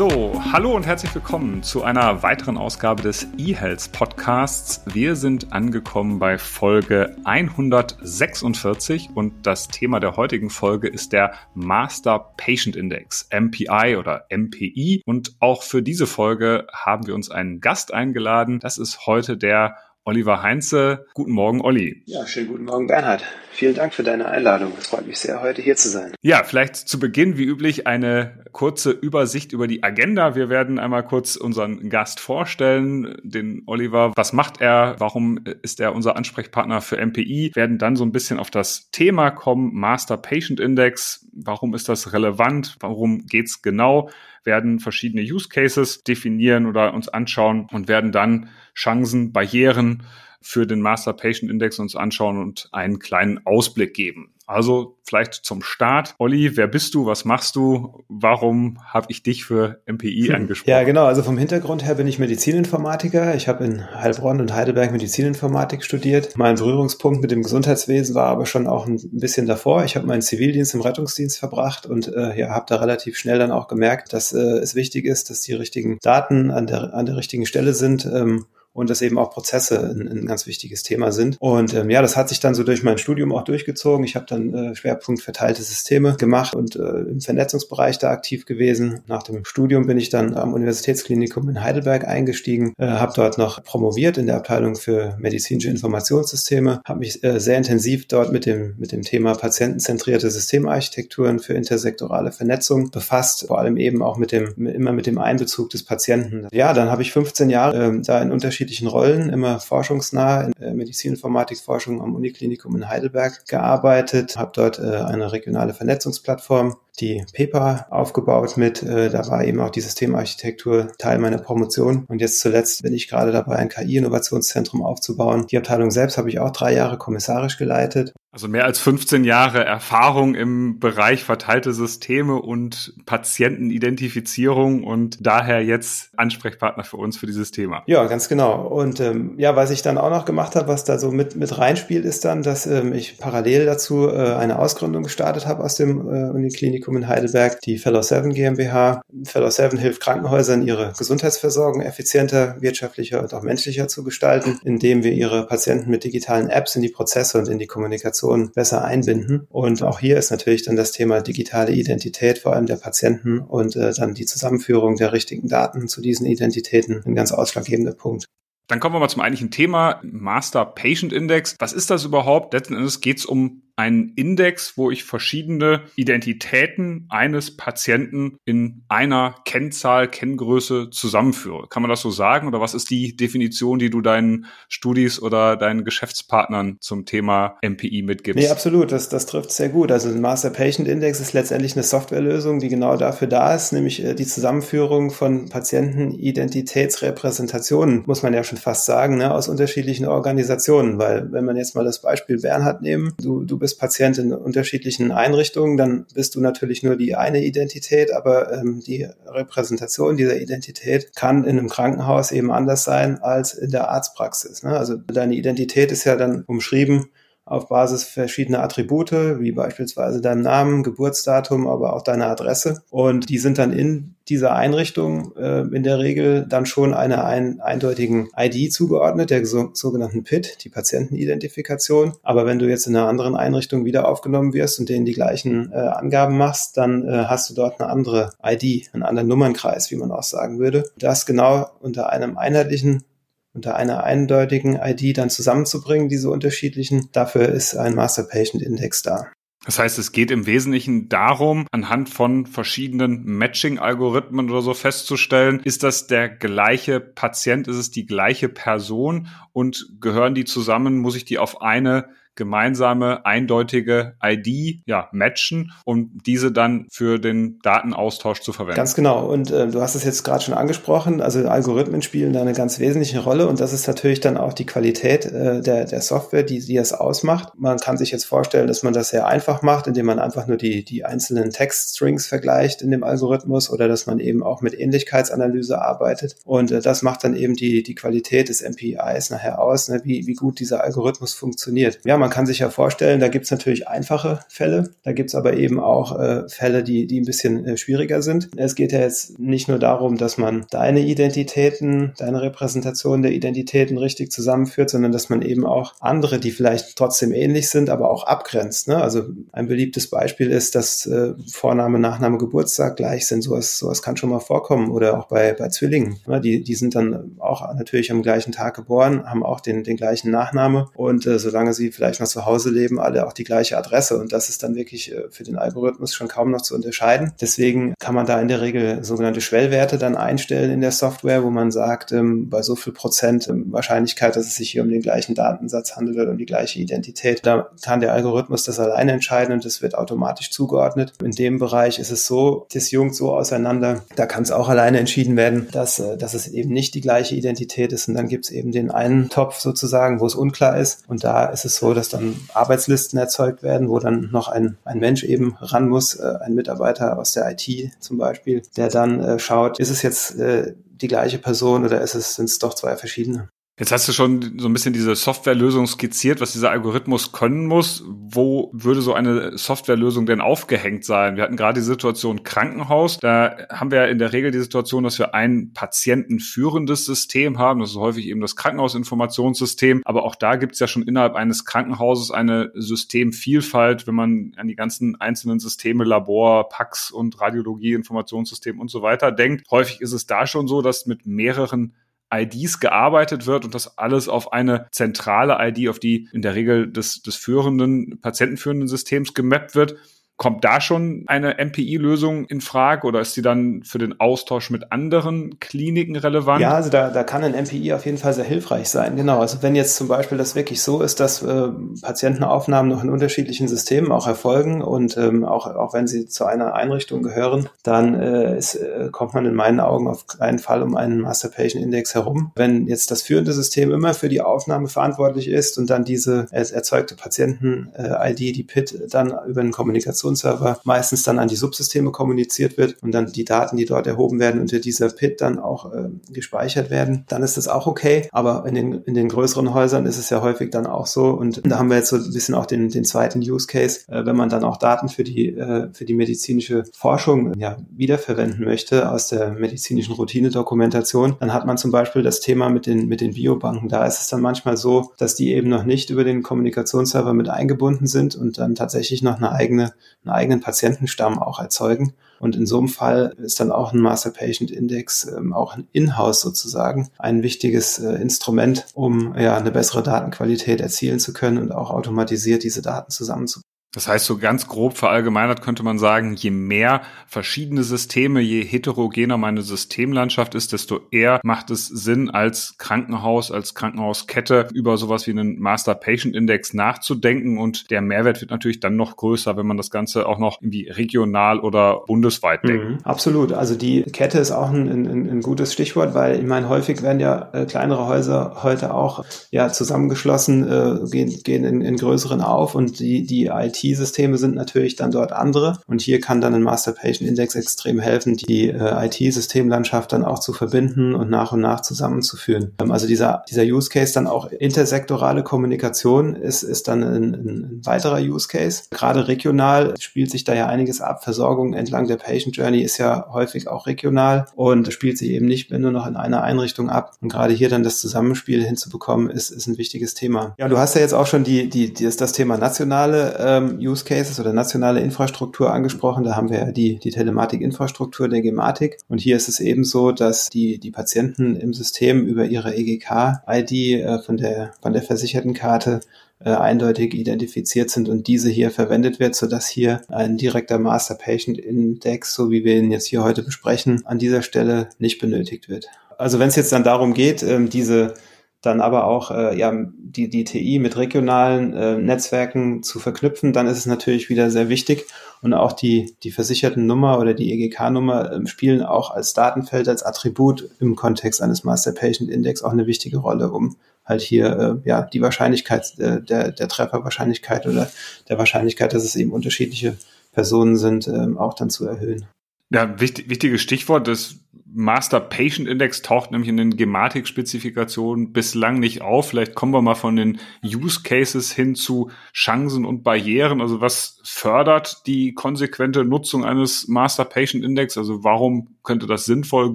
So, 0.00 0.32
hallo 0.50 0.74
und 0.74 0.86
herzlich 0.86 1.14
willkommen 1.14 1.62
zu 1.62 1.82
einer 1.82 2.22
weiteren 2.22 2.56
Ausgabe 2.56 3.02
des 3.02 3.28
eHealth 3.36 3.92
Podcasts. 3.92 4.82
Wir 4.86 5.14
sind 5.14 5.52
angekommen 5.52 6.18
bei 6.18 6.38
Folge 6.38 7.14
146 7.24 9.10
und 9.14 9.46
das 9.46 9.68
Thema 9.68 10.00
der 10.00 10.16
heutigen 10.16 10.48
Folge 10.48 10.88
ist 10.88 11.12
der 11.12 11.34
Master 11.52 12.32
Patient 12.38 12.76
Index, 12.76 13.28
MPI 13.30 13.96
oder 13.98 14.24
MPI. 14.30 15.02
Und 15.04 15.34
auch 15.38 15.62
für 15.62 15.82
diese 15.82 16.06
Folge 16.06 16.66
haben 16.72 17.06
wir 17.06 17.14
uns 17.14 17.30
einen 17.30 17.60
Gast 17.60 17.92
eingeladen. 17.92 18.58
Das 18.58 18.78
ist 18.78 19.06
heute 19.06 19.36
der 19.36 19.76
Oliver 20.04 20.42
Heinze. 20.42 21.06
Guten 21.14 21.32
Morgen, 21.32 21.60
Olli. 21.60 22.02
Ja, 22.06 22.26
schönen 22.26 22.48
guten 22.48 22.64
Morgen, 22.64 22.86
Bernhard. 22.86 23.22
Vielen 23.52 23.74
Dank 23.74 23.92
für 23.92 24.02
deine 24.02 24.26
Einladung. 24.26 24.72
Es 24.78 24.88
freut 24.88 25.06
mich 25.06 25.18
sehr, 25.18 25.42
heute 25.42 25.60
hier 25.60 25.76
zu 25.76 25.88
sein. 25.88 26.14
Ja, 26.22 26.42
vielleicht 26.44 26.76
zu 26.76 26.98
Beginn, 26.98 27.36
wie 27.36 27.44
üblich, 27.44 27.86
eine 27.86 28.44
kurze 28.52 28.90
Übersicht 28.90 29.52
über 29.52 29.66
die 29.66 29.82
Agenda. 29.82 30.34
Wir 30.34 30.48
werden 30.48 30.78
einmal 30.78 31.04
kurz 31.04 31.36
unseren 31.36 31.90
Gast 31.90 32.20
vorstellen, 32.20 33.16
den 33.22 33.62
Oliver. 33.66 34.12
Was 34.16 34.32
macht 34.32 34.60
er? 34.60 34.96
Warum 34.98 35.40
ist 35.62 35.80
er 35.80 35.94
unser 35.94 36.16
Ansprechpartner 36.16 36.80
für 36.80 37.04
MPI? 37.04 37.50
Wir 37.52 37.56
werden 37.56 37.78
dann 37.78 37.96
so 37.96 38.04
ein 38.04 38.12
bisschen 38.12 38.38
auf 38.38 38.50
das 38.50 38.90
Thema 38.90 39.30
kommen, 39.30 39.74
Master 39.74 40.16
Patient 40.16 40.60
Index. 40.60 41.26
Warum 41.32 41.74
ist 41.74 41.88
das 41.88 42.14
relevant? 42.14 42.76
Warum 42.80 43.26
geht's 43.26 43.60
genau? 43.60 44.08
Werden 44.44 44.80
verschiedene 44.80 45.22
Use 45.22 45.48
Cases 45.48 46.02
definieren 46.02 46.66
oder 46.66 46.94
uns 46.94 47.08
anschauen 47.08 47.66
und 47.70 47.88
werden 47.88 48.12
dann 48.12 48.48
Chancen, 48.74 49.32
Barrieren 49.32 50.04
für 50.40 50.66
den 50.66 50.80
Master 50.80 51.12
Patient 51.12 51.50
Index 51.50 51.78
uns 51.78 51.96
anschauen 51.96 52.38
und 52.38 52.68
einen 52.72 52.98
kleinen 52.98 53.44
Ausblick 53.46 53.94
geben. 53.94 54.32
Also 54.50 54.96
vielleicht 55.04 55.34
zum 55.34 55.62
Start. 55.62 56.16
Olli, 56.18 56.56
wer 56.56 56.66
bist 56.66 56.94
du? 56.94 57.06
Was 57.06 57.24
machst 57.24 57.54
du? 57.54 58.04
Warum 58.08 58.78
habe 58.84 59.06
ich 59.08 59.22
dich 59.22 59.44
für 59.44 59.80
MPI 59.86 60.26
hm. 60.26 60.34
angesprochen? 60.34 60.70
Ja, 60.70 60.82
genau. 60.82 61.04
Also 61.04 61.22
vom 61.22 61.38
Hintergrund 61.38 61.84
her 61.84 61.94
bin 61.94 62.08
ich 62.08 62.18
Medizininformatiker. 62.18 63.36
Ich 63.36 63.46
habe 63.46 63.64
in 63.64 63.88
Heilbronn 63.94 64.40
und 64.40 64.52
Heidelberg 64.52 64.90
Medizininformatik 64.90 65.84
studiert. 65.84 66.36
Mein 66.36 66.56
Berührungspunkt 66.56 67.22
mit 67.22 67.30
dem 67.30 67.42
Gesundheitswesen 67.42 68.16
war 68.16 68.26
aber 68.26 68.44
schon 68.44 68.66
auch 68.66 68.88
ein 68.88 68.98
bisschen 69.12 69.46
davor. 69.46 69.84
Ich 69.84 69.94
habe 69.94 70.06
meinen 70.06 70.22
Zivildienst 70.22 70.74
im 70.74 70.80
Rettungsdienst 70.80 71.38
verbracht 71.38 71.86
und 71.86 72.12
äh, 72.12 72.36
ja, 72.36 72.48
habe 72.48 72.66
da 72.68 72.76
relativ 72.76 73.16
schnell 73.16 73.38
dann 73.38 73.52
auch 73.52 73.68
gemerkt, 73.68 74.12
dass 74.12 74.32
äh, 74.32 74.38
es 74.38 74.74
wichtig 74.74 75.04
ist, 75.04 75.30
dass 75.30 75.42
die 75.42 75.52
richtigen 75.52 75.98
Daten 76.02 76.50
an 76.50 76.66
der, 76.66 76.92
an 76.92 77.06
der 77.06 77.16
richtigen 77.16 77.46
Stelle 77.46 77.72
sind. 77.72 78.04
Ähm, 78.04 78.46
und 78.72 78.90
dass 78.90 79.02
eben 79.02 79.18
auch 79.18 79.30
Prozesse 79.30 79.90
ein, 79.90 80.08
ein 80.08 80.26
ganz 80.26 80.46
wichtiges 80.46 80.82
Thema 80.82 81.12
sind. 81.12 81.36
Und 81.40 81.74
ähm, 81.74 81.90
ja, 81.90 82.02
das 82.02 82.16
hat 82.16 82.28
sich 82.28 82.40
dann 82.40 82.54
so 82.54 82.62
durch 82.62 82.82
mein 82.82 82.98
Studium 82.98 83.32
auch 83.32 83.42
durchgezogen. 83.42 84.04
Ich 84.04 84.14
habe 84.14 84.26
dann 84.28 84.54
äh, 84.54 84.74
Schwerpunkt 84.74 85.22
verteilte 85.22 85.62
Systeme 85.62 86.16
gemacht 86.16 86.54
und 86.54 86.76
äh, 86.76 87.00
im 87.00 87.20
Vernetzungsbereich 87.20 87.98
da 87.98 88.10
aktiv 88.10 88.46
gewesen. 88.46 89.00
Nach 89.06 89.22
dem 89.22 89.44
Studium 89.44 89.86
bin 89.86 89.98
ich 89.98 90.08
dann 90.08 90.34
am 90.34 90.52
Universitätsklinikum 90.52 91.48
in 91.48 91.62
Heidelberg 91.62 92.06
eingestiegen, 92.06 92.72
äh, 92.78 92.86
habe 92.86 93.12
dort 93.14 93.38
noch 93.38 93.62
promoviert 93.62 94.18
in 94.18 94.26
der 94.26 94.36
Abteilung 94.36 94.76
für 94.76 95.16
medizinische 95.18 95.68
Informationssysteme, 95.68 96.80
habe 96.84 97.00
mich 97.00 97.22
äh, 97.24 97.40
sehr 97.40 97.58
intensiv 97.58 98.06
dort 98.06 98.32
mit 98.32 98.46
dem, 98.46 98.74
mit 98.78 98.92
dem 98.92 99.02
Thema 99.02 99.34
patientenzentrierte 99.34 100.30
Systemarchitekturen 100.30 101.40
für 101.40 101.54
intersektorale 101.54 102.32
Vernetzung 102.32 102.90
befasst, 102.90 103.46
vor 103.48 103.58
allem 103.58 103.76
eben 103.76 104.02
auch 104.02 104.16
mit 104.16 104.32
dem, 104.32 104.66
immer 104.66 104.92
mit 104.92 105.06
dem 105.06 105.18
Einbezug 105.18 105.70
des 105.70 105.84
Patienten. 105.84 106.46
Ja, 106.52 106.72
dann 106.72 106.90
habe 106.90 107.02
ich 107.02 107.12
15 107.12 107.50
Jahre 107.50 107.96
äh, 107.96 108.00
da 108.02 108.22
in 108.22 108.30
unterschiedlichen 108.30 108.59
unterschiedlichen 108.60 108.88
Rollen, 108.88 109.30
immer 109.30 109.58
forschungsnah 109.58 110.42
in 110.42 110.52
äh, 110.60 110.74
Medizininformatikforschung 110.74 112.02
am 112.02 112.14
Uniklinikum 112.14 112.76
in 112.76 112.88
Heidelberg 112.88 113.46
gearbeitet, 113.46 114.36
habe 114.36 114.52
dort 114.54 114.78
äh, 114.78 114.82
eine 114.82 115.32
regionale 115.32 115.72
Vernetzungsplattform 115.72 116.76
die 116.98 117.24
PEPA 117.32 117.86
aufgebaut 117.90 118.56
mit. 118.56 118.82
Äh, 118.82 119.10
da 119.10 119.26
war 119.28 119.44
eben 119.44 119.60
auch 119.60 119.70
die 119.70 119.80
Systemarchitektur 119.80 120.92
Teil 120.98 121.18
meiner 121.18 121.38
Promotion. 121.38 122.04
Und 122.08 122.20
jetzt 122.20 122.40
zuletzt 122.40 122.82
bin 122.82 122.94
ich 122.94 123.08
gerade 123.08 123.32
dabei, 123.32 123.56
ein 123.56 123.68
KI-Innovationszentrum 123.68 124.82
aufzubauen. 124.82 125.46
Die 125.50 125.58
Abteilung 125.58 125.90
selbst 125.90 126.18
habe 126.18 126.28
ich 126.28 126.38
auch 126.40 126.50
drei 126.50 126.74
Jahre 126.74 126.98
kommissarisch 126.98 127.58
geleitet. 127.58 128.12
Also 128.32 128.46
mehr 128.46 128.64
als 128.64 128.78
15 128.78 129.24
Jahre 129.24 129.64
Erfahrung 129.64 130.36
im 130.36 130.78
Bereich 130.78 131.24
verteilte 131.24 131.72
Systeme 131.72 132.36
und 132.36 132.94
Patientenidentifizierung 133.04 134.84
und 134.84 135.18
daher 135.26 135.64
jetzt 135.64 136.10
Ansprechpartner 136.16 136.84
für 136.84 136.96
uns 136.96 137.16
für 137.16 137.26
dieses 137.26 137.50
Thema. 137.50 137.82
Ja, 137.86 138.04
ganz 138.04 138.28
genau. 138.28 138.68
Und 138.68 139.00
ähm, 139.00 139.34
ja, 139.36 139.56
was 139.56 139.72
ich 139.72 139.82
dann 139.82 139.98
auch 139.98 140.10
noch 140.10 140.26
gemacht 140.26 140.54
habe, 140.54 140.68
was 140.68 140.84
da 140.84 140.96
so 140.98 141.10
mit, 141.10 141.34
mit 141.34 141.58
reinspielt, 141.58 142.04
ist 142.04 142.24
dann, 142.24 142.44
dass 142.44 142.66
ähm, 142.66 142.92
ich 142.92 143.18
parallel 143.18 143.66
dazu 143.66 144.08
äh, 144.08 144.34
eine 144.34 144.60
Ausgründung 144.60 145.02
gestartet 145.02 145.48
habe 145.48 145.64
aus 145.64 145.74
dem 145.74 146.08
äh, 146.08 146.30
Uniklinikum 146.80 146.96
in 146.96 147.08
Heidelberg, 147.08 147.60
die 147.60 147.78
Fellow 147.78 148.02
7 148.02 148.32
GmbH. 148.32 149.02
Fellow 149.24 149.50
7 149.50 149.78
hilft 149.78 150.00
Krankenhäusern, 150.00 150.66
ihre 150.66 150.92
Gesundheitsversorgung 150.96 151.82
effizienter, 151.82 152.56
wirtschaftlicher 152.60 153.22
und 153.22 153.34
auch 153.34 153.42
menschlicher 153.42 153.88
zu 153.88 154.02
gestalten, 154.04 154.58
indem 154.64 155.04
wir 155.04 155.12
ihre 155.12 155.46
Patienten 155.46 155.90
mit 155.90 156.04
digitalen 156.04 156.48
Apps 156.48 156.76
in 156.76 156.82
die 156.82 156.88
Prozesse 156.88 157.38
und 157.38 157.48
in 157.48 157.58
die 157.58 157.66
Kommunikation 157.66 157.90
Kommunikation 157.90 158.52
besser 158.52 158.84
einbinden. 158.84 159.46
Und 159.50 159.82
auch 159.82 160.00
hier 160.00 160.16
ist 160.16 160.30
natürlich 160.30 160.62
dann 160.62 160.76
das 160.76 160.92
Thema 160.92 161.20
digitale 161.20 161.72
Identität, 161.72 162.38
vor 162.38 162.54
allem 162.54 162.66
der 162.66 162.76
Patienten 162.76 163.40
und 163.40 163.76
äh, 163.76 163.92
dann 163.92 164.14
die 164.14 164.26
Zusammenführung 164.26 164.96
der 164.96 165.12
richtigen 165.12 165.48
Daten 165.48 165.88
zu 165.88 166.00
diesen 166.00 166.26
Identitäten 166.26 167.02
ein 167.04 167.14
ganz 167.14 167.32
ausschlaggebender 167.32 167.92
Punkt. 167.92 168.26
Dann 168.68 168.78
kommen 168.78 168.94
wir 168.94 169.00
mal 169.00 169.08
zum 169.08 169.22
eigentlichen 169.22 169.50
Thema, 169.50 170.00
Master 170.04 170.64
Patient 170.64 171.12
Index. 171.12 171.56
Was 171.58 171.72
ist 171.72 171.90
das 171.90 172.04
überhaupt? 172.04 172.54
Letzten 172.54 172.74
Endes 172.76 173.00
geht 173.00 173.18
es 173.18 173.26
um 173.26 173.62
einen 173.80 174.12
Index, 174.14 174.76
wo 174.76 174.90
ich 174.90 175.04
verschiedene 175.04 175.84
Identitäten 175.96 177.06
eines 177.08 177.56
Patienten 177.56 178.36
in 178.44 178.82
einer 178.88 179.36
Kennzahl, 179.46 180.06
Kenngröße 180.06 180.90
zusammenführe. 180.90 181.66
Kann 181.68 181.82
man 181.82 181.88
das 181.88 182.02
so 182.02 182.10
sagen? 182.10 182.46
Oder 182.46 182.60
was 182.60 182.74
ist 182.74 182.90
die 182.90 183.16
Definition, 183.16 183.78
die 183.78 183.88
du 183.88 184.02
deinen 184.02 184.44
Studis 184.68 185.22
oder 185.22 185.56
deinen 185.56 185.86
Geschäftspartnern 185.86 186.76
zum 186.80 187.06
Thema 187.06 187.56
MPI 187.62 188.02
mitgibst? 188.02 188.38
Nee, 188.38 188.50
absolut. 188.50 188.92
Das, 188.92 189.08
das 189.08 189.24
trifft 189.24 189.50
sehr 189.50 189.70
gut. 189.70 189.90
Also 189.90 190.10
ein 190.10 190.20
Master 190.20 190.50
Patient 190.50 190.86
Index 190.86 191.18
ist 191.18 191.32
letztendlich 191.32 191.72
eine 191.72 191.82
Softwarelösung, 191.82 192.58
die 192.58 192.68
genau 192.68 192.98
dafür 192.98 193.28
da 193.28 193.54
ist, 193.54 193.72
nämlich 193.72 194.04
äh, 194.04 194.12
die 194.12 194.26
Zusammenführung 194.26 195.10
von 195.10 195.48
Patientenidentitätsrepräsentationen, 195.48 198.02
muss 198.04 198.22
man 198.22 198.34
ja 198.34 198.44
schon 198.44 198.58
fast 198.58 198.84
sagen, 198.84 199.16
ne, 199.16 199.32
aus 199.32 199.48
unterschiedlichen 199.48 200.04
Organisationen. 200.04 200.98
Weil 200.98 201.32
wenn 201.32 201.46
man 201.46 201.56
jetzt 201.56 201.74
mal 201.74 201.86
das 201.86 202.02
Beispiel 202.02 202.38
Bernhard 202.38 202.82
nehmen, 202.82 203.14
du, 203.22 203.42
du 203.42 203.56
bist 203.56 203.69
bist 203.70 203.78
Patient 203.78 204.18
in 204.18 204.32
unterschiedlichen 204.32 205.12
Einrichtungen, 205.12 205.76
dann 205.76 206.06
bist 206.14 206.34
du 206.34 206.40
natürlich 206.40 206.82
nur 206.82 206.96
die 206.96 207.14
eine 207.14 207.44
Identität, 207.44 208.12
aber 208.12 208.52
ähm, 208.52 208.82
die 208.84 209.06
Repräsentation 209.26 210.16
dieser 210.16 210.40
Identität 210.40 211.14
kann 211.14 211.44
in 211.44 211.58
einem 211.58 211.68
Krankenhaus 211.68 212.32
eben 212.32 212.50
anders 212.50 212.84
sein 212.84 213.18
als 213.18 213.54
in 213.54 213.70
der 213.70 213.90
Arztpraxis. 213.90 214.62
Ne? 214.62 214.76
Also 214.76 214.96
deine 214.96 215.34
Identität 215.34 215.92
ist 215.92 216.04
ja 216.04 216.16
dann 216.16 216.42
umschrieben 216.46 217.10
auf 217.44 217.68
Basis 217.68 218.04
verschiedener 218.04 218.62
Attribute, 218.62 219.12
wie 219.40 219.52
beispielsweise 219.52 220.20
deinem 220.20 220.42
Namen, 220.42 220.82
Geburtsdatum, 220.82 221.66
aber 221.66 221.94
auch 221.94 222.02
deiner 222.02 222.28
Adresse. 222.28 222.82
Und 222.90 223.28
die 223.28 223.38
sind 223.38 223.58
dann 223.58 223.72
in 223.72 224.14
dieser 224.28 224.54
Einrichtung 224.54 225.34
äh, 225.36 225.62
in 225.62 225.82
der 225.82 225.98
Regel 225.98 226.46
dann 226.48 226.64
schon 226.64 226.94
einer 226.94 227.24
ein, 227.24 227.60
eindeutigen 227.60 228.28
ID 228.36 228.72
zugeordnet, 228.72 229.30
der 229.30 229.44
so, 229.44 229.70
sogenannten 229.74 230.22
PIT, 230.22 230.64
die 230.64 230.68
Patientenidentifikation. 230.68 232.12
Aber 232.22 232.46
wenn 232.46 232.60
du 232.60 232.68
jetzt 232.68 232.86
in 232.86 232.94
einer 232.94 233.08
anderen 233.08 233.34
Einrichtung 233.34 233.84
wieder 233.84 234.06
aufgenommen 234.06 234.52
wirst 234.52 234.78
und 234.78 234.88
denen 234.88 235.04
die 235.04 235.14
gleichen 235.14 235.72
äh, 235.72 235.76
Angaben 235.76 236.38
machst, 236.38 236.76
dann 236.76 237.06
äh, 237.06 237.24
hast 237.26 237.50
du 237.50 237.54
dort 237.54 237.80
eine 237.80 237.90
andere 237.90 238.30
ID, 238.44 238.90
einen 238.92 239.02
anderen 239.02 239.28
Nummernkreis, 239.28 239.90
wie 239.90 239.96
man 239.96 240.12
auch 240.12 240.22
sagen 240.22 240.60
würde. 240.60 240.84
Das 240.96 241.26
genau 241.26 241.68
unter 241.80 242.10
einem 242.10 242.38
einheitlichen 242.38 243.02
unter 243.52 243.76
einer 243.76 244.04
eindeutigen 244.04 244.76
ID 244.76 245.18
dann 245.18 245.30
zusammenzubringen, 245.30 246.08
diese 246.08 246.30
unterschiedlichen. 246.30 247.08
Dafür 247.12 247.48
ist 247.48 247.76
ein 247.76 247.94
Master 247.94 248.24
Patient 248.24 248.62
Index 248.62 249.02
da. 249.02 249.26
Das 249.66 249.78
heißt, 249.78 249.98
es 249.98 250.12
geht 250.12 250.30
im 250.30 250.46
Wesentlichen 250.46 251.10
darum, 251.10 251.66
anhand 251.70 252.08
von 252.08 252.46
verschiedenen 252.46 253.24
Matching-Algorithmen 253.24 254.48
oder 254.48 254.62
so 254.62 254.72
festzustellen, 254.72 255.60
ist 255.62 255.82
das 255.82 256.06
der 256.06 256.30
gleiche 256.30 256.98
Patient, 256.98 257.68
ist 257.68 257.76
es 257.76 257.90
die 257.90 258.06
gleiche 258.06 258.48
Person 258.48 259.28
und 259.52 259.86
gehören 260.00 260.34
die 260.34 260.44
zusammen, 260.44 260.96
muss 260.96 261.14
ich 261.14 261.26
die 261.26 261.38
auf 261.38 261.60
eine 261.60 262.08
gemeinsame, 262.34 263.26
eindeutige 263.26 264.14
ID 264.22 264.82
ja, 264.86 265.08
matchen 265.12 265.72
und 265.84 266.26
diese 266.26 266.52
dann 266.52 266.86
für 266.90 267.18
den 267.18 267.58
Datenaustausch 267.62 268.40
zu 268.40 268.52
verwenden. 268.52 268.76
Ganz 268.76 268.94
genau. 268.94 269.26
Und 269.26 269.50
äh, 269.50 269.68
du 269.68 269.80
hast 269.80 269.94
es 269.94 270.04
jetzt 270.04 270.24
gerade 270.24 270.42
schon 270.42 270.54
angesprochen. 270.54 271.20
Also 271.20 271.46
Algorithmen 271.48 272.02
spielen 272.02 272.32
da 272.32 272.40
eine 272.40 272.52
ganz 272.52 272.78
wesentliche 272.78 273.20
Rolle 273.20 273.46
und 273.46 273.60
das 273.60 273.72
ist 273.72 273.86
natürlich 273.86 274.20
dann 274.20 274.36
auch 274.36 274.52
die 274.52 274.66
Qualität 274.66 275.26
äh, 275.26 275.60
der, 275.60 275.84
der 275.84 276.00
Software, 276.00 276.42
die, 276.42 276.60
die 276.60 276.76
das 276.76 276.92
ausmacht. 276.92 277.52
Man 277.56 277.78
kann 277.78 277.98
sich 277.98 278.10
jetzt 278.10 278.24
vorstellen, 278.24 278.68
dass 278.68 278.82
man 278.82 278.92
das 278.92 279.10
sehr 279.10 279.26
einfach 279.26 279.62
macht, 279.62 279.86
indem 279.86 280.06
man 280.06 280.18
einfach 280.18 280.46
nur 280.46 280.56
die, 280.56 280.84
die 280.84 281.04
einzelnen 281.04 281.50
Textstrings 281.50 282.26
vergleicht 282.26 282.82
in 282.82 282.90
dem 282.90 283.04
Algorithmus 283.04 283.70
oder 283.70 283.88
dass 283.88 284.06
man 284.06 284.18
eben 284.18 284.42
auch 284.42 284.62
mit 284.62 284.78
Ähnlichkeitsanalyse 284.78 285.80
arbeitet. 285.80 286.36
Und 286.44 286.70
äh, 286.70 286.80
das 286.80 287.02
macht 287.02 287.24
dann 287.24 287.34
eben 287.34 287.54
die, 287.54 287.82
die 287.82 287.94
Qualität 287.94 288.48
des 288.48 288.62
MPIs 288.62 289.30
nachher 289.30 289.60
aus, 289.60 289.88
ne, 289.88 290.00
wie, 290.04 290.26
wie 290.26 290.34
gut 290.34 290.60
dieser 290.60 290.84
Algorithmus 290.84 291.34
funktioniert. 291.34 291.98
Ja, 292.04 292.16
man 292.20 292.30
kann 292.30 292.46
sich 292.46 292.60
ja 292.60 292.70
vorstellen, 292.70 293.18
da 293.18 293.28
gibt 293.28 293.46
es 293.46 293.50
natürlich 293.50 293.88
einfache 293.88 294.40
Fälle, 294.48 294.90
da 295.02 295.12
gibt 295.12 295.30
es 295.30 295.34
aber 295.34 295.54
eben 295.54 295.80
auch 295.80 296.18
äh, 296.18 296.48
Fälle, 296.48 296.84
die, 296.84 297.06
die 297.06 297.20
ein 297.20 297.24
bisschen 297.24 297.64
äh, 297.66 297.76
schwieriger 297.76 298.22
sind. 298.22 298.50
Es 298.56 298.74
geht 298.74 298.92
ja 298.92 299.00
jetzt 299.00 299.38
nicht 299.38 299.68
nur 299.68 299.78
darum, 299.78 300.16
dass 300.16 300.38
man 300.38 300.66
deine 300.70 301.00
Identitäten, 301.00 302.12
deine 302.18 302.42
Repräsentation 302.42 303.22
der 303.22 303.32
Identitäten 303.32 303.98
richtig 303.98 304.30
zusammenführt, 304.30 304.90
sondern 304.90 305.12
dass 305.12 305.28
man 305.30 305.42
eben 305.42 305.66
auch 305.66 305.94
andere, 306.00 306.38
die 306.38 306.50
vielleicht 306.50 306.96
trotzdem 306.96 307.32
ähnlich 307.32 307.70
sind, 307.70 307.90
aber 307.90 308.10
auch 308.10 308.24
abgrenzt. 308.24 308.86
Ne? 308.88 309.00
Also 309.00 309.24
ein 309.52 309.66
beliebtes 309.66 310.10
Beispiel 310.10 310.50
ist, 310.50 310.74
dass 310.74 311.06
äh, 311.06 311.32
Vorname, 311.50 311.98
Nachname, 311.98 312.38
Geburtstag 312.38 312.96
gleich 312.96 313.26
sind. 313.26 313.42
Sowas, 313.42 313.78
sowas 313.78 314.02
kann 314.02 314.16
schon 314.16 314.30
mal 314.30 314.40
vorkommen 314.40 314.90
oder 314.90 315.18
auch 315.18 315.26
bei, 315.26 315.54
bei 315.54 315.68
Zwillingen. 315.68 316.18
Ne? 316.26 316.40
Die, 316.40 316.62
die 316.62 316.74
sind 316.74 316.94
dann 316.94 317.36
auch 317.38 317.74
natürlich 317.74 318.12
am 318.12 318.22
gleichen 318.22 318.52
Tag 318.52 318.76
geboren, 318.76 319.24
haben 319.24 319.42
auch 319.42 319.60
den, 319.60 319.84
den 319.84 319.96
gleichen 319.96 320.30
Nachname 320.30 320.88
und 320.94 321.26
äh, 321.26 321.38
solange 321.38 321.72
sie 321.72 321.90
vielleicht 321.90 322.09
noch 322.18 322.26
zu 322.26 322.46
Hause 322.46 322.70
leben, 322.70 322.98
alle 322.98 323.26
auch 323.26 323.32
die 323.32 323.44
gleiche 323.44 323.78
Adresse. 323.78 324.18
Und 324.18 324.32
das 324.32 324.48
ist 324.48 324.62
dann 324.62 324.74
wirklich 324.74 325.12
äh, 325.12 325.28
für 325.30 325.44
den 325.44 325.56
Algorithmus 325.56 326.14
schon 326.14 326.28
kaum 326.28 326.50
noch 326.50 326.62
zu 326.62 326.74
unterscheiden. 326.74 327.32
Deswegen 327.40 327.94
kann 328.00 328.14
man 328.14 328.26
da 328.26 328.40
in 328.40 328.48
der 328.48 328.60
Regel 328.60 329.04
sogenannte 329.04 329.40
Schwellwerte 329.40 329.98
dann 329.98 330.16
einstellen 330.16 330.70
in 330.70 330.80
der 330.80 330.92
Software, 330.92 331.44
wo 331.44 331.50
man 331.50 331.70
sagt, 331.70 332.12
ähm, 332.12 332.48
bei 332.48 332.62
so 332.62 332.74
viel 332.74 332.92
Prozent 332.92 333.46
ähm, 333.48 333.66
Wahrscheinlichkeit, 333.70 334.34
dass 334.34 334.46
es 334.46 334.56
sich 334.56 334.70
hier 334.70 334.82
um 334.82 334.88
den 334.88 335.02
gleichen 335.02 335.34
Datensatz 335.34 335.96
handelt 335.96 336.18
oder 336.18 336.30
um 336.30 336.38
die 336.38 336.46
gleiche 336.46 336.80
Identität, 336.80 337.44
da 337.44 337.70
kann 337.82 338.00
der 338.00 338.12
Algorithmus 338.12 338.64
das 338.64 338.80
alleine 338.80 339.12
entscheiden 339.12 339.52
und 339.52 339.64
das 339.64 339.82
wird 339.82 339.94
automatisch 339.94 340.50
zugeordnet. 340.50 341.12
In 341.22 341.32
dem 341.32 341.58
Bereich 341.58 341.98
ist 341.98 342.10
es 342.10 342.26
so 342.26 342.66
disjunkt 342.72 343.14
so 343.14 343.32
auseinander, 343.34 344.02
da 344.16 344.26
kann 344.26 344.42
es 344.42 344.50
auch 344.50 344.68
alleine 344.68 344.98
entschieden 344.98 345.36
werden, 345.36 345.68
dass, 345.72 345.98
äh, 345.98 346.16
dass 346.16 346.34
es 346.34 346.48
eben 346.48 346.72
nicht 346.72 346.94
die 346.94 347.00
gleiche 347.00 347.34
Identität 347.34 347.92
ist. 347.92 348.08
Und 348.08 348.14
dann 348.14 348.28
gibt 348.28 348.46
es 348.46 348.50
eben 348.50 348.72
den 348.72 348.90
einen 348.90 349.28
Topf 349.28 349.58
sozusagen, 349.58 350.20
wo 350.20 350.26
es 350.26 350.34
unklar 350.34 350.78
ist. 350.78 351.04
Und 351.08 351.24
da 351.24 351.46
ist 351.46 351.64
es 351.64 351.76
so, 351.76 351.94
dass 352.00 352.08
dann 352.08 352.36
Arbeitslisten 352.54 353.18
erzeugt 353.18 353.62
werden, 353.62 353.88
wo 353.88 353.98
dann 353.98 354.30
noch 354.32 354.48
ein, 354.48 354.78
ein 354.84 354.98
Mensch 354.98 355.22
eben 355.22 355.54
ran 355.60 355.88
muss, 355.88 356.14
äh, 356.14 356.38
ein 356.40 356.54
Mitarbeiter 356.54 357.18
aus 357.18 357.32
der 357.32 357.50
IT 357.50 357.92
zum 358.00 358.16
Beispiel, 358.16 358.62
der 358.76 358.88
dann 358.88 359.20
äh, 359.20 359.38
schaut, 359.38 359.78
ist 359.78 359.90
es 359.90 360.02
jetzt 360.02 360.36
äh, 360.36 360.74
die 360.90 361.08
gleiche 361.08 361.38
Person 361.38 361.84
oder 361.84 362.00
ist 362.00 362.14
es, 362.14 362.34
sind 362.34 362.46
es 362.46 362.58
doch 362.58 362.74
zwei 362.74 362.96
verschiedene? 362.96 363.48
Jetzt 363.80 363.92
hast 363.92 364.06
du 364.06 364.12
schon 364.12 364.58
so 364.58 364.68
ein 364.68 364.74
bisschen 364.74 364.92
diese 364.92 365.16
Softwarelösung 365.16 365.86
skizziert, 365.86 366.42
was 366.42 366.52
dieser 366.52 366.70
Algorithmus 366.70 367.32
können 367.32 367.64
muss. 367.64 368.04
Wo 368.06 368.70
würde 368.74 369.00
so 369.00 369.14
eine 369.14 369.56
Softwarelösung 369.56 370.26
denn 370.26 370.42
aufgehängt 370.42 371.02
sein? 371.06 371.36
Wir 371.36 371.44
hatten 371.44 371.56
gerade 371.56 371.80
die 371.80 371.86
Situation 371.86 372.42
Krankenhaus. 372.42 373.16
Da 373.20 373.56
haben 373.70 373.90
wir 373.90 374.08
in 374.08 374.18
der 374.18 374.34
Regel 374.34 374.50
die 374.50 374.58
Situation, 374.58 375.02
dass 375.02 375.18
wir 375.18 375.34
ein 375.34 375.72
patientenführendes 375.72 377.06
System 377.06 377.58
haben. 377.58 377.80
Das 377.80 377.92
ist 377.92 377.96
häufig 377.96 378.26
eben 378.26 378.42
das 378.42 378.54
Krankenhausinformationssystem. 378.54 380.02
Aber 380.04 380.24
auch 380.24 380.34
da 380.34 380.56
gibt 380.56 380.74
es 380.74 380.78
ja 380.78 380.86
schon 380.86 381.04
innerhalb 381.04 381.34
eines 381.34 381.64
Krankenhauses 381.64 382.30
eine 382.30 382.72
Systemvielfalt, 382.74 384.06
wenn 384.06 384.14
man 384.14 384.52
an 384.58 384.68
die 384.68 384.76
ganzen 384.76 385.18
einzelnen 385.22 385.58
Systeme, 385.58 386.04
Labor, 386.04 386.68
PAX 386.68 387.10
und 387.10 387.40
Radiologie, 387.40 387.94
Informationssystem 387.94 388.78
und 388.78 388.90
so 388.90 389.00
weiter 389.00 389.32
denkt. 389.32 389.64
Häufig 389.70 390.02
ist 390.02 390.12
es 390.12 390.26
da 390.26 390.46
schon 390.46 390.68
so, 390.68 390.82
dass 390.82 391.06
mit 391.06 391.24
mehreren 391.24 391.94
IDs 392.32 392.80
gearbeitet 392.80 393.46
wird 393.46 393.64
und 393.64 393.74
das 393.74 393.98
alles 393.98 394.28
auf 394.28 394.52
eine 394.52 394.86
zentrale 394.92 395.56
ID, 395.60 395.88
auf 395.88 395.98
die 395.98 396.28
in 396.32 396.42
der 396.42 396.54
Regel 396.54 396.90
des, 396.90 397.22
des 397.22 397.36
führenden, 397.36 398.20
patientenführenden 398.20 398.88
Systems 398.88 399.34
gemappt 399.34 399.74
wird. 399.74 399.96
Kommt 400.40 400.64
da 400.64 400.80
schon 400.80 401.24
eine 401.26 401.56
MPI-Lösung 401.62 402.46
in 402.46 402.62
Frage 402.62 403.06
oder 403.06 403.20
ist 403.20 403.34
sie 403.34 403.42
dann 403.42 403.82
für 403.84 403.98
den 403.98 404.20
Austausch 404.20 404.70
mit 404.70 404.90
anderen 404.90 405.60
Kliniken 405.60 406.16
relevant? 406.16 406.62
Ja, 406.62 406.70
also 406.70 406.88
da, 406.88 407.10
da 407.10 407.24
kann 407.24 407.44
ein 407.44 407.52
MPI 407.52 407.92
auf 407.92 408.06
jeden 408.06 408.16
Fall 408.16 408.32
sehr 408.32 408.46
hilfreich 408.46 408.88
sein. 408.88 409.16
Genau. 409.16 409.40
Also 409.40 409.58
wenn 409.60 409.74
jetzt 409.74 409.96
zum 409.96 410.08
Beispiel 410.08 410.38
das 410.38 410.54
wirklich 410.54 410.80
so 410.80 411.02
ist, 411.02 411.20
dass 411.20 411.42
äh, 411.42 411.68
Patientenaufnahmen 412.00 412.90
noch 412.90 413.04
in 413.04 413.10
unterschiedlichen 413.10 413.68
Systemen 413.68 414.10
auch 414.12 414.26
erfolgen 414.26 414.80
und 414.80 415.18
ähm, 415.18 415.44
auch, 415.44 415.66
auch 415.66 415.92
wenn 415.92 416.06
sie 416.06 416.24
zu 416.24 416.46
einer 416.46 416.72
Einrichtung 416.72 417.22
gehören, 417.22 417.68
dann 417.82 418.14
äh, 418.14 418.56
ist, 418.56 418.76
äh, 418.76 419.10
kommt 419.12 419.34
man 419.34 419.44
in 419.44 419.54
meinen 419.54 419.78
Augen 419.78 420.08
auf 420.08 420.26
keinen 420.26 420.58
Fall 420.58 420.82
um 420.82 420.96
einen 420.96 421.20
Master 421.20 421.50
Patient 421.50 421.84
Index 421.84 422.14
herum. 422.14 422.52
Wenn 422.54 422.86
jetzt 422.86 423.10
das 423.10 423.20
führende 423.20 423.52
System 423.52 423.90
immer 423.90 424.14
für 424.14 424.30
die 424.30 424.40
Aufnahme 424.40 424.88
verantwortlich 424.88 425.48
ist 425.48 425.76
und 425.76 425.90
dann 425.90 426.06
diese 426.06 426.46
erzeugte 426.50 427.14
Patienten-ID, 427.14 428.40
äh, 428.40 428.52
die 428.52 428.62
PIT, 428.62 429.12
dann 429.12 429.34
über 429.46 429.60
einen 429.60 429.72
Kommunikations 429.72 430.29
Applikationsserver 430.30 430.80
meistens 430.84 431.22
dann 431.22 431.38
an 431.38 431.48
die 431.48 431.56
Subsysteme 431.56 432.10
kommuniziert 432.10 432.78
wird 432.78 432.96
und 433.02 433.12
dann 433.12 433.26
die 433.26 433.44
Daten, 433.44 433.76
die 433.76 433.84
dort 433.84 434.06
erhoben 434.06 434.40
werden, 434.40 434.60
unter 434.60 434.78
dieser 434.78 435.08
PIT 435.08 435.40
dann 435.40 435.58
auch 435.58 435.92
äh, 435.92 436.08
gespeichert 436.30 436.90
werden, 436.90 437.24
dann 437.28 437.42
ist 437.42 437.56
das 437.56 437.68
auch 437.68 437.86
okay. 437.86 438.28
Aber 438.32 438.64
in 438.66 438.74
den, 438.74 438.92
in 439.04 439.14
den 439.14 439.28
größeren 439.28 439.74
Häusern 439.74 440.06
ist 440.06 440.18
es 440.18 440.30
ja 440.30 440.42
häufig 440.42 440.70
dann 440.70 440.86
auch 440.86 441.06
so. 441.06 441.30
Und 441.30 441.62
da 441.64 441.78
haben 441.78 441.90
wir 441.90 441.96
jetzt 441.96 442.10
so 442.10 442.16
ein 442.16 442.32
bisschen 442.32 442.54
auch 442.54 442.66
den, 442.66 442.88
den 442.88 443.04
zweiten 443.04 443.40
Use 443.40 443.66
Case, 443.66 444.00
äh, 444.08 444.24
wenn 444.24 444.36
man 444.36 444.48
dann 444.48 444.64
auch 444.64 444.76
Daten 444.76 445.08
für 445.08 445.24
die, 445.24 445.48
äh, 445.48 445.88
für 445.92 446.04
die 446.04 446.14
medizinische 446.14 446.84
Forschung 446.92 447.54
ja, 447.58 447.78
wiederverwenden 447.90 448.64
möchte 448.64 449.10
aus 449.10 449.28
der 449.28 449.52
medizinischen 449.52 450.14
Routinedokumentation, 450.14 451.36
dann 451.40 451.52
hat 451.52 451.66
man 451.66 451.78
zum 451.78 451.90
Beispiel 451.90 452.22
das 452.22 452.40
Thema 452.40 452.68
mit 452.68 452.86
den, 452.86 453.06
mit 453.06 453.20
den 453.20 453.34
Biobanken. 453.34 453.88
Da 453.88 454.06
ist 454.06 454.20
es 454.20 454.28
dann 454.28 454.40
manchmal 454.40 454.76
so, 454.76 455.12
dass 455.18 455.34
die 455.34 455.52
eben 455.52 455.68
noch 455.68 455.84
nicht 455.84 456.10
über 456.10 456.24
den 456.24 456.42
Kommunikationsserver 456.42 457.34
mit 457.34 457.48
eingebunden 457.48 458.06
sind 458.06 458.36
und 458.36 458.58
dann 458.58 458.74
tatsächlich 458.74 459.22
noch 459.22 459.36
eine 459.36 459.52
eigene 459.52 459.92
einen 460.24 460.34
eigenen 460.34 460.60
Patientenstamm 460.60 461.38
auch 461.38 461.60
erzeugen. 461.60 462.14
Und 462.38 462.56
in 462.56 462.66
so 462.66 462.78
einem 462.78 462.88
Fall 462.88 463.34
ist 463.38 463.60
dann 463.60 463.70
auch 463.70 463.92
ein 463.92 464.00
Master 464.00 464.30
Patient 464.30 464.70
Index, 464.70 465.24
ähm, 465.26 465.52
auch 465.52 465.74
ein 465.74 465.88
In-house 465.92 466.40
sozusagen, 466.40 467.10
ein 467.18 467.42
wichtiges 467.42 467.98
äh, 467.98 468.14
Instrument, 468.14 468.86
um 468.94 469.36
ja 469.36 469.56
eine 469.56 469.70
bessere 469.70 470.02
Datenqualität 470.02 470.80
erzielen 470.80 471.20
zu 471.20 471.32
können 471.32 471.58
und 471.58 471.72
auch 471.72 471.90
automatisiert 471.90 472.62
diese 472.62 472.82
Daten 472.82 473.10
zusammenzubringen. 473.10 473.69
Das 473.92 474.06
heißt, 474.06 474.24
so 474.24 474.38
ganz 474.38 474.68
grob 474.68 474.96
verallgemeinert 474.96 475.62
könnte 475.62 475.82
man 475.82 475.98
sagen, 475.98 476.34
je 476.36 476.52
mehr 476.52 477.02
verschiedene 477.26 477.82
Systeme, 477.82 478.40
je 478.40 478.62
heterogener 478.62 479.36
meine 479.36 479.62
Systemlandschaft 479.62 480.54
ist, 480.54 480.72
desto 480.72 481.00
eher 481.10 481.40
macht 481.42 481.70
es 481.70 481.88
Sinn, 481.88 482.30
als 482.30 482.76
Krankenhaus, 482.78 483.50
als 483.50 483.74
Krankenhauskette 483.74 484.68
über 484.72 484.96
sowas 484.96 485.26
wie 485.26 485.32
einen 485.32 485.58
Master 485.58 485.96
Patient 485.96 486.36
Index 486.36 486.72
nachzudenken. 486.72 487.58
Und 487.58 487.90
der 487.90 488.00
Mehrwert 488.00 488.40
wird 488.40 488.52
natürlich 488.52 488.78
dann 488.78 488.94
noch 488.94 489.16
größer, 489.16 489.56
wenn 489.56 489.66
man 489.66 489.76
das 489.76 489.90
Ganze 489.90 490.28
auch 490.28 490.38
noch 490.38 490.62
irgendwie 490.62 490.88
regional 490.88 491.58
oder 491.58 492.02
bundesweit 492.06 492.62
denkt. 492.62 492.84
Mhm, 492.84 492.98
absolut. 493.02 493.52
Also 493.52 493.74
die 493.74 494.04
Kette 494.04 494.38
ist 494.38 494.52
auch 494.52 494.70
ein, 494.70 494.88
ein, 494.88 495.28
ein, 495.28 495.40
gutes 495.40 495.72
Stichwort, 495.72 496.14
weil 496.14 496.38
ich 496.38 496.46
meine, 496.46 496.68
häufig 496.68 497.02
werden 497.02 497.18
ja 497.18 497.48
äh, 497.52 497.64
kleinere 497.64 498.06
Häuser 498.06 498.58
heute 498.62 498.94
auch 498.94 499.24
ja 499.50 499.68
zusammengeschlossen, 499.72 500.68
äh, 500.68 501.10
gehen, 501.10 501.42
gehen 501.42 501.64
in, 501.64 501.80
in 501.80 501.96
größeren 501.96 502.40
auf 502.40 502.76
und 502.76 503.00
die, 503.00 503.26
die 503.26 503.46
IT 503.46 503.79
IT-Systeme 503.82 504.38
sind 504.38 504.54
natürlich 504.54 504.96
dann 504.96 505.10
dort 505.10 505.32
andere. 505.32 505.78
Und 505.86 506.00
hier 506.00 506.20
kann 506.20 506.40
dann 506.40 506.54
ein 506.54 506.62
Master 506.62 506.92
Patient 506.92 507.28
Index 507.28 507.54
extrem 507.54 507.98
helfen, 507.98 508.36
die 508.36 508.68
äh, 508.68 509.06
IT-Systemlandschaft 509.06 510.12
dann 510.12 510.24
auch 510.24 510.38
zu 510.38 510.52
verbinden 510.52 511.14
und 511.14 511.30
nach 511.30 511.52
und 511.52 511.60
nach 511.60 511.80
zusammenzuführen. 511.80 512.72
Ähm, 512.80 512.90
also 512.90 513.06
dieser, 513.06 513.44
dieser 513.48 513.62
Use 513.62 513.90
Case 513.90 514.12
dann 514.12 514.26
auch 514.26 514.50
intersektorale 514.50 515.42
Kommunikation 515.42 516.34
ist, 516.34 516.62
ist 516.62 516.88
dann 516.88 517.02
ein, 517.02 517.34
ein 517.34 517.80
weiterer 517.84 518.20
Use 518.20 518.48
Case. 518.48 518.84
Gerade 518.90 519.28
regional 519.28 519.94
spielt 519.98 520.30
sich 520.30 520.44
da 520.44 520.54
ja 520.54 520.66
einiges 520.66 521.00
ab. 521.00 521.24
Versorgung 521.24 521.74
entlang 521.74 522.06
der 522.06 522.16
Patient 522.16 522.56
Journey 522.56 522.82
ist 522.82 522.98
ja 522.98 523.26
häufig 523.32 523.68
auch 523.68 523.86
regional 523.86 524.46
und 524.54 524.92
spielt 524.92 525.18
sich 525.18 525.30
eben 525.30 525.46
nicht 525.46 525.70
nur 525.70 525.92
noch 525.92 526.06
in 526.06 526.16
einer 526.16 526.42
Einrichtung 526.42 526.90
ab. 526.90 527.12
Und 527.20 527.30
gerade 527.30 527.54
hier 527.54 527.68
dann 527.68 527.82
das 527.82 528.00
Zusammenspiel 528.00 528.62
hinzubekommen, 528.64 529.30
ist, 529.30 529.50
ist 529.50 529.66
ein 529.66 529.78
wichtiges 529.78 530.14
Thema. 530.14 530.54
Ja, 530.58 530.68
du 530.68 530.78
hast 530.78 530.94
ja 530.94 531.00
jetzt 531.00 531.14
auch 531.14 531.26
schon 531.26 531.44
die, 531.44 531.68
die, 531.68 531.92
die 531.92 532.04
das 532.04 532.32
Thema 532.32 532.56
nationale 532.56 533.36
ähm, 533.38 533.69
Use 533.78 534.04
Cases 534.04 534.38
oder 534.40 534.52
nationale 534.52 535.00
Infrastruktur 535.00 535.72
angesprochen. 535.72 536.24
Da 536.24 536.36
haben 536.36 536.50
wir 536.50 536.58
ja 536.58 536.72
die, 536.72 536.98
die 536.98 537.10
Telematik-Infrastruktur 537.10 538.28
der 538.28 538.42
Gematik. 538.42 538.98
Und 539.08 539.18
hier 539.18 539.36
ist 539.36 539.48
es 539.48 539.60
eben 539.60 539.84
so, 539.84 540.12
dass 540.12 540.50
die, 540.50 540.78
die 540.78 540.90
Patienten 540.90 541.56
im 541.56 541.72
System 541.72 542.26
über 542.26 542.46
ihre 542.46 542.74
EGK-ID 542.76 543.72
äh, 543.72 544.18
von 544.22 544.36
der, 544.36 544.72
von 544.82 544.92
der 544.92 545.02
Versichertenkarte 545.02 546.00
äh, 546.42 546.50
eindeutig 546.50 547.14
identifiziert 547.14 547.90
sind 547.90 548.08
und 548.08 548.26
diese 548.26 548.48
hier 548.48 548.70
verwendet 548.70 549.20
wird, 549.20 549.34
sodass 549.34 549.68
hier 549.68 550.00
ein 550.08 550.38
direkter 550.38 550.78
Master 550.78 551.14
Patient 551.14 551.58
Index, 551.58 552.34
so 552.34 552.50
wie 552.50 552.64
wir 552.64 552.76
ihn 552.76 552.90
jetzt 552.90 553.06
hier 553.06 553.22
heute 553.22 553.42
besprechen, 553.42 554.06
an 554.06 554.18
dieser 554.18 554.42
Stelle 554.42 554.88
nicht 554.98 555.20
benötigt 555.20 555.68
wird. 555.68 555.88
Also 556.16 556.38
wenn 556.38 556.48
es 556.48 556.56
jetzt 556.56 556.72
dann 556.72 556.84
darum 556.84 557.14
geht, 557.14 557.42
ähm, 557.42 557.68
diese 557.68 558.14
dann 558.62 558.80
aber 558.80 559.04
auch 559.06 559.30
äh, 559.30 559.58
ja, 559.58 559.72
die, 559.96 560.28
die 560.28 560.44
TI 560.44 560.78
mit 560.78 560.96
regionalen 560.96 561.72
äh, 561.72 561.96
Netzwerken 561.96 562.82
zu 562.82 562.98
verknüpfen, 562.98 563.52
dann 563.52 563.66
ist 563.66 563.78
es 563.78 563.86
natürlich 563.86 564.28
wieder 564.28 564.50
sehr 564.50 564.68
wichtig. 564.68 565.06
Und 565.40 565.54
auch 565.54 565.72
die, 565.72 566.14
die 566.22 566.30
versicherten 566.30 566.86
Nummer 566.86 567.18
oder 567.18 567.32
die 567.32 567.52
EGK-Nummer 567.52 568.32
äh, 568.32 568.46
spielen 568.46 568.82
auch 568.82 569.10
als 569.10 569.32
Datenfeld, 569.32 569.88
als 569.88 570.02
Attribut 570.02 570.68
im 570.78 570.94
Kontext 570.94 571.40
eines 571.40 571.64
Master 571.64 571.92
Patient 571.92 572.30
Index 572.30 572.62
auch 572.62 572.72
eine 572.72 572.86
wichtige 572.86 573.18
Rolle, 573.18 573.50
um 573.50 573.76
halt 574.04 574.20
hier 574.20 574.82
äh, 574.84 574.88
ja 574.88 575.02
die 575.02 575.22
Wahrscheinlichkeit 575.22 575.98
äh, 575.98 576.20
der, 576.20 576.52
der 576.52 576.68
Trefferwahrscheinlichkeit 576.68 577.66
oder 577.66 577.90
der 578.28 578.38
Wahrscheinlichkeit, 578.38 578.92
dass 578.92 579.04
es 579.04 579.16
eben 579.16 579.32
unterschiedliche 579.32 579.96
Personen 580.32 580.76
sind, 580.76 581.08
äh, 581.08 581.28
auch 581.38 581.54
dann 581.54 581.70
zu 581.70 581.86
erhöhen. 581.86 582.26
Ja, 582.72 583.00
wichtig, 583.00 583.28
wichtiges 583.28 583.62
Stichwort, 583.62 584.06
das 584.06 584.40
Master 584.72 585.18
Patient 585.18 585.66
Index 585.66 586.02
taucht 586.02 586.30
nämlich 586.30 586.48
in 586.48 586.56
den 586.56 586.76
Gematik-Spezifikationen 586.76 588.32
bislang 588.32 588.78
nicht 588.78 589.02
auf. 589.02 589.28
Vielleicht 589.28 589.56
kommen 589.56 589.72
wir 589.72 589.82
mal 589.82 589.96
von 589.96 590.14
den 590.14 590.38
Use 590.64 591.02
Cases 591.02 591.50
hin 591.50 591.74
zu 591.74 592.10
Chancen 592.32 592.84
und 592.84 593.02
Barrieren. 593.02 593.60
Also 593.60 593.80
was 593.80 594.20
fördert 594.22 595.08
die 595.08 595.34
konsequente 595.34 596.04
Nutzung 596.04 596.44
eines 596.44 596.86
Master 596.86 597.24
Patient 597.24 597.64
Index? 597.64 597.98
Also 597.98 598.22
warum 598.22 598.76
könnte 598.84 599.08
das 599.08 599.24
sinnvoll, 599.24 599.74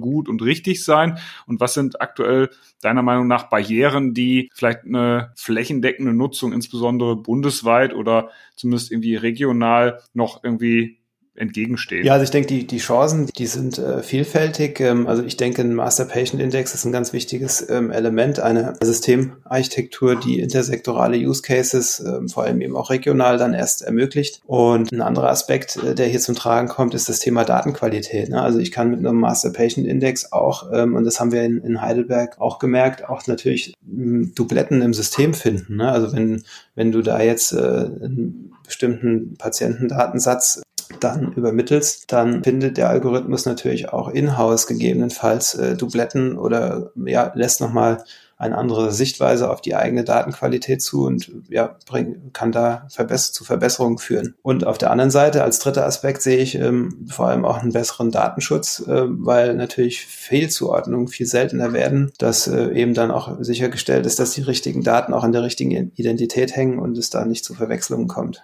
gut 0.00 0.30
und 0.30 0.40
richtig 0.40 0.82
sein? 0.82 1.18
Und 1.46 1.60
was 1.60 1.74
sind 1.74 2.00
aktuell 2.00 2.48
deiner 2.80 3.02
Meinung 3.02 3.26
nach 3.26 3.50
Barrieren, 3.50 4.14
die 4.14 4.50
vielleicht 4.54 4.84
eine 4.84 5.32
flächendeckende 5.36 6.14
Nutzung, 6.14 6.54
insbesondere 6.54 7.16
bundesweit 7.16 7.92
oder 7.92 8.30
zumindest 8.56 8.90
irgendwie 8.90 9.16
regional 9.16 10.00
noch 10.14 10.42
irgendwie 10.42 11.00
entgegenstehen? 11.36 12.04
Ja, 12.04 12.14
also 12.14 12.24
ich 12.24 12.30
denke, 12.30 12.48
die, 12.48 12.66
die 12.66 12.78
Chancen, 12.78 13.26
die 13.36 13.46
sind 13.46 13.78
äh, 13.78 14.02
vielfältig. 14.02 14.80
Ähm, 14.80 15.06
also 15.06 15.22
ich 15.22 15.36
denke, 15.36 15.62
ein 15.62 15.74
Master 15.74 16.04
Patient 16.04 16.42
Index 16.42 16.74
ist 16.74 16.84
ein 16.84 16.92
ganz 16.92 17.12
wichtiges 17.12 17.68
ähm, 17.68 17.90
Element 17.90 18.40
einer 18.40 18.74
Systemarchitektur, 18.82 20.16
die 20.16 20.40
intersektorale 20.40 21.16
Use 21.16 21.42
Cases, 21.42 22.00
ähm, 22.00 22.28
vor 22.28 22.44
allem 22.44 22.60
eben 22.60 22.76
auch 22.76 22.90
regional, 22.90 23.38
dann 23.38 23.54
erst 23.54 23.82
ermöglicht. 23.82 24.40
Und 24.46 24.92
ein 24.92 25.02
anderer 25.02 25.28
Aspekt, 25.28 25.76
äh, 25.76 25.94
der 25.94 26.06
hier 26.06 26.20
zum 26.20 26.34
Tragen 26.34 26.68
kommt, 26.68 26.94
ist 26.94 27.08
das 27.08 27.20
Thema 27.20 27.44
Datenqualität. 27.44 28.28
Ne? 28.28 28.40
Also 28.40 28.58
ich 28.58 28.72
kann 28.72 28.90
mit 28.90 29.00
einem 29.00 29.20
Master 29.20 29.50
Patient 29.50 29.86
Index 29.86 30.32
auch, 30.32 30.70
ähm, 30.72 30.94
und 30.94 31.04
das 31.04 31.20
haben 31.20 31.32
wir 31.32 31.42
in, 31.42 31.58
in 31.58 31.80
Heidelberg 31.80 32.40
auch 32.40 32.58
gemerkt, 32.58 33.08
auch 33.08 33.26
natürlich 33.26 33.74
ähm, 33.86 34.32
Dubletten 34.34 34.82
im 34.82 34.94
System 34.94 35.34
finden. 35.34 35.76
Ne? 35.76 35.90
Also 35.90 36.12
wenn, 36.12 36.42
wenn 36.74 36.92
du 36.92 37.02
da 37.02 37.20
jetzt 37.20 37.52
äh, 37.52 37.56
einen 37.56 38.52
bestimmten 38.64 39.36
Patientendatensatz 39.38 40.62
dann 41.00 41.32
übermittelst, 41.32 42.12
dann 42.12 42.42
findet 42.44 42.76
der 42.76 42.88
Algorithmus 42.88 43.46
natürlich 43.46 43.90
auch 43.90 44.08
in-house 44.08 44.66
gegebenenfalls 44.66 45.54
äh, 45.54 45.76
Dubletten 45.76 46.38
oder 46.38 46.92
ja, 46.96 47.32
lässt 47.34 47.60
nochmal 47.60 48.04
eine 48.38 48.58
andere 48.58 48.92
Sichtweise 48.92 49.50
auf 49.50 49.62
die 49.62 49.74
eigene 49.74 50.04
Datenqualität 50.04 50.82
zu 50.82 51.04
und 51.06 51.30
ja, 51.48 51.76
bring, 51.86 52.32
kann 52.34 52.52
da 52.52 52.86
verbess 52.90 53.32
zu 53.32 53.44
Verbesserungen 53.44 53.98
führen. 53.98 54.34
Und 54.42 54.66
auf 54.66 54.76
der 54.76 54.90
anderen 54.90 55.10
Seite, 55.10 55.42
als 55.42 55.58
dritter 55.58 55.86
Aspekt, 55.86 56.20
sehe 56.20 56.38
ich 56.38 56.54
ähm, 56.54 57.06
vor 57.08 57.28
allem 57.28 57.46
auch 57.46 57.58
einen 57.58 57.72
besseren 57.72 58.10
Datenschutz, 58.10 58.80
äh, 58.86 59.04
weil 59.06 59.54
natürlich 59.54 60.04
Fehlzuordnungen 60.04 61.08
viel 61.08 61.26
seltener 61.26 61.72
werden, 61.72 62.12
dass 62.18 62.46
äh, 62.46 62.72
eben 62.72 62.92
dann 62.92 63.10
auch 63.10 63.36
sichergestellt 63.40 64.04
ist, 64.04 64.18
dass 64.18 64.32
die 64.32 64.42
richtigen 64.42 64.82
Daten 64.82 65.14
auch 65.14 65.24
an 65.24 65.32
der 65.32 65.42
richtigen 65.42 65.92
Identität 65.94 66.54
hängen 66.54 66.78
und 66.78 66.98
es 66.98 67.08
da 67.08 67.24
nicht 67.24 67.44
zu 67.44 67.54
Verwechslungen 67.54 68.06
kommt. 68.06 68.42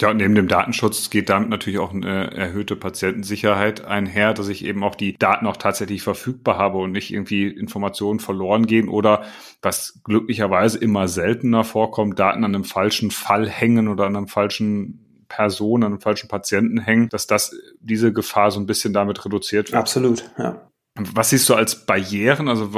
Ja, 0.00 0.10
und 0.10 0.16
neben 0.16 0.34
dem 0.34 0.48
Datenschutz 0.48 1.08
geht 1.08 1.28
damit 1.28 1.50
natürlich 1.50 1.78
auch 1.78 1.92
eine 1.92 2.32
erhöhte 2.32 2.74
Patientensicherheit 2.74 3.84
einher, 3.84 4.34
dass 4.34 4.48
ich 4.48 4.64
eben 4.64 4.82
auch 4.82 4.96
die 4.96 5.16
Daten 5.16 5.46
auch 5.46 5.56
tatsächlich 5.56 6.02
verfügbar 6.02 6.58
habe 6.58 6.78
und 6.78 6.90
nicht 6.90 7.12
irgendwie 7.12 7.46
Informationen 7.46 8.18
verloren 8.18 8.66
gehen 8.66 8.88
oder 8.88 9.24
was 9.62 10.00
glücklicherweise 10.02 10.78
immer 10.78 11.06
seltener 11.06 11.62
vorkommt, 11.62 12.18
Daten 12.18 12.42
an 12.42 12.54
einem 12.54 12.64
falschen 12.64 13.12
Fall 13.12 13.48
hängen 13.48 13.86
oder 13.86 14.06
an 14.06 14.16
einem 14.16 14.26
falschen 14.26 15.26
Person, 15.28 15.84
an 15.84 15.92
einem 15.92 16.00
falschen 16.00 16.28
Patienten 16.28 16.80
hängen, 16.80 17.08
dass 17.08 17.28
das 17.28 17.56
diese 17.80 18.12
Gefahr 18.12 18.50
so 18.50 18.58
ein 18.58 18.66
bisschen 18.66 18.92
damit 18.92 19.24
reduziert 19.24 19.68
wird. 19.68 19.78
Absolut, 19.78 20.28
ja. 20.38 20.70
Was 20.96 21.30
siehst 21.30 21.48
du 21.48 21.54
als 21.54 21.86
Barrieren? 21.86 22.48
Also 22.48 22.70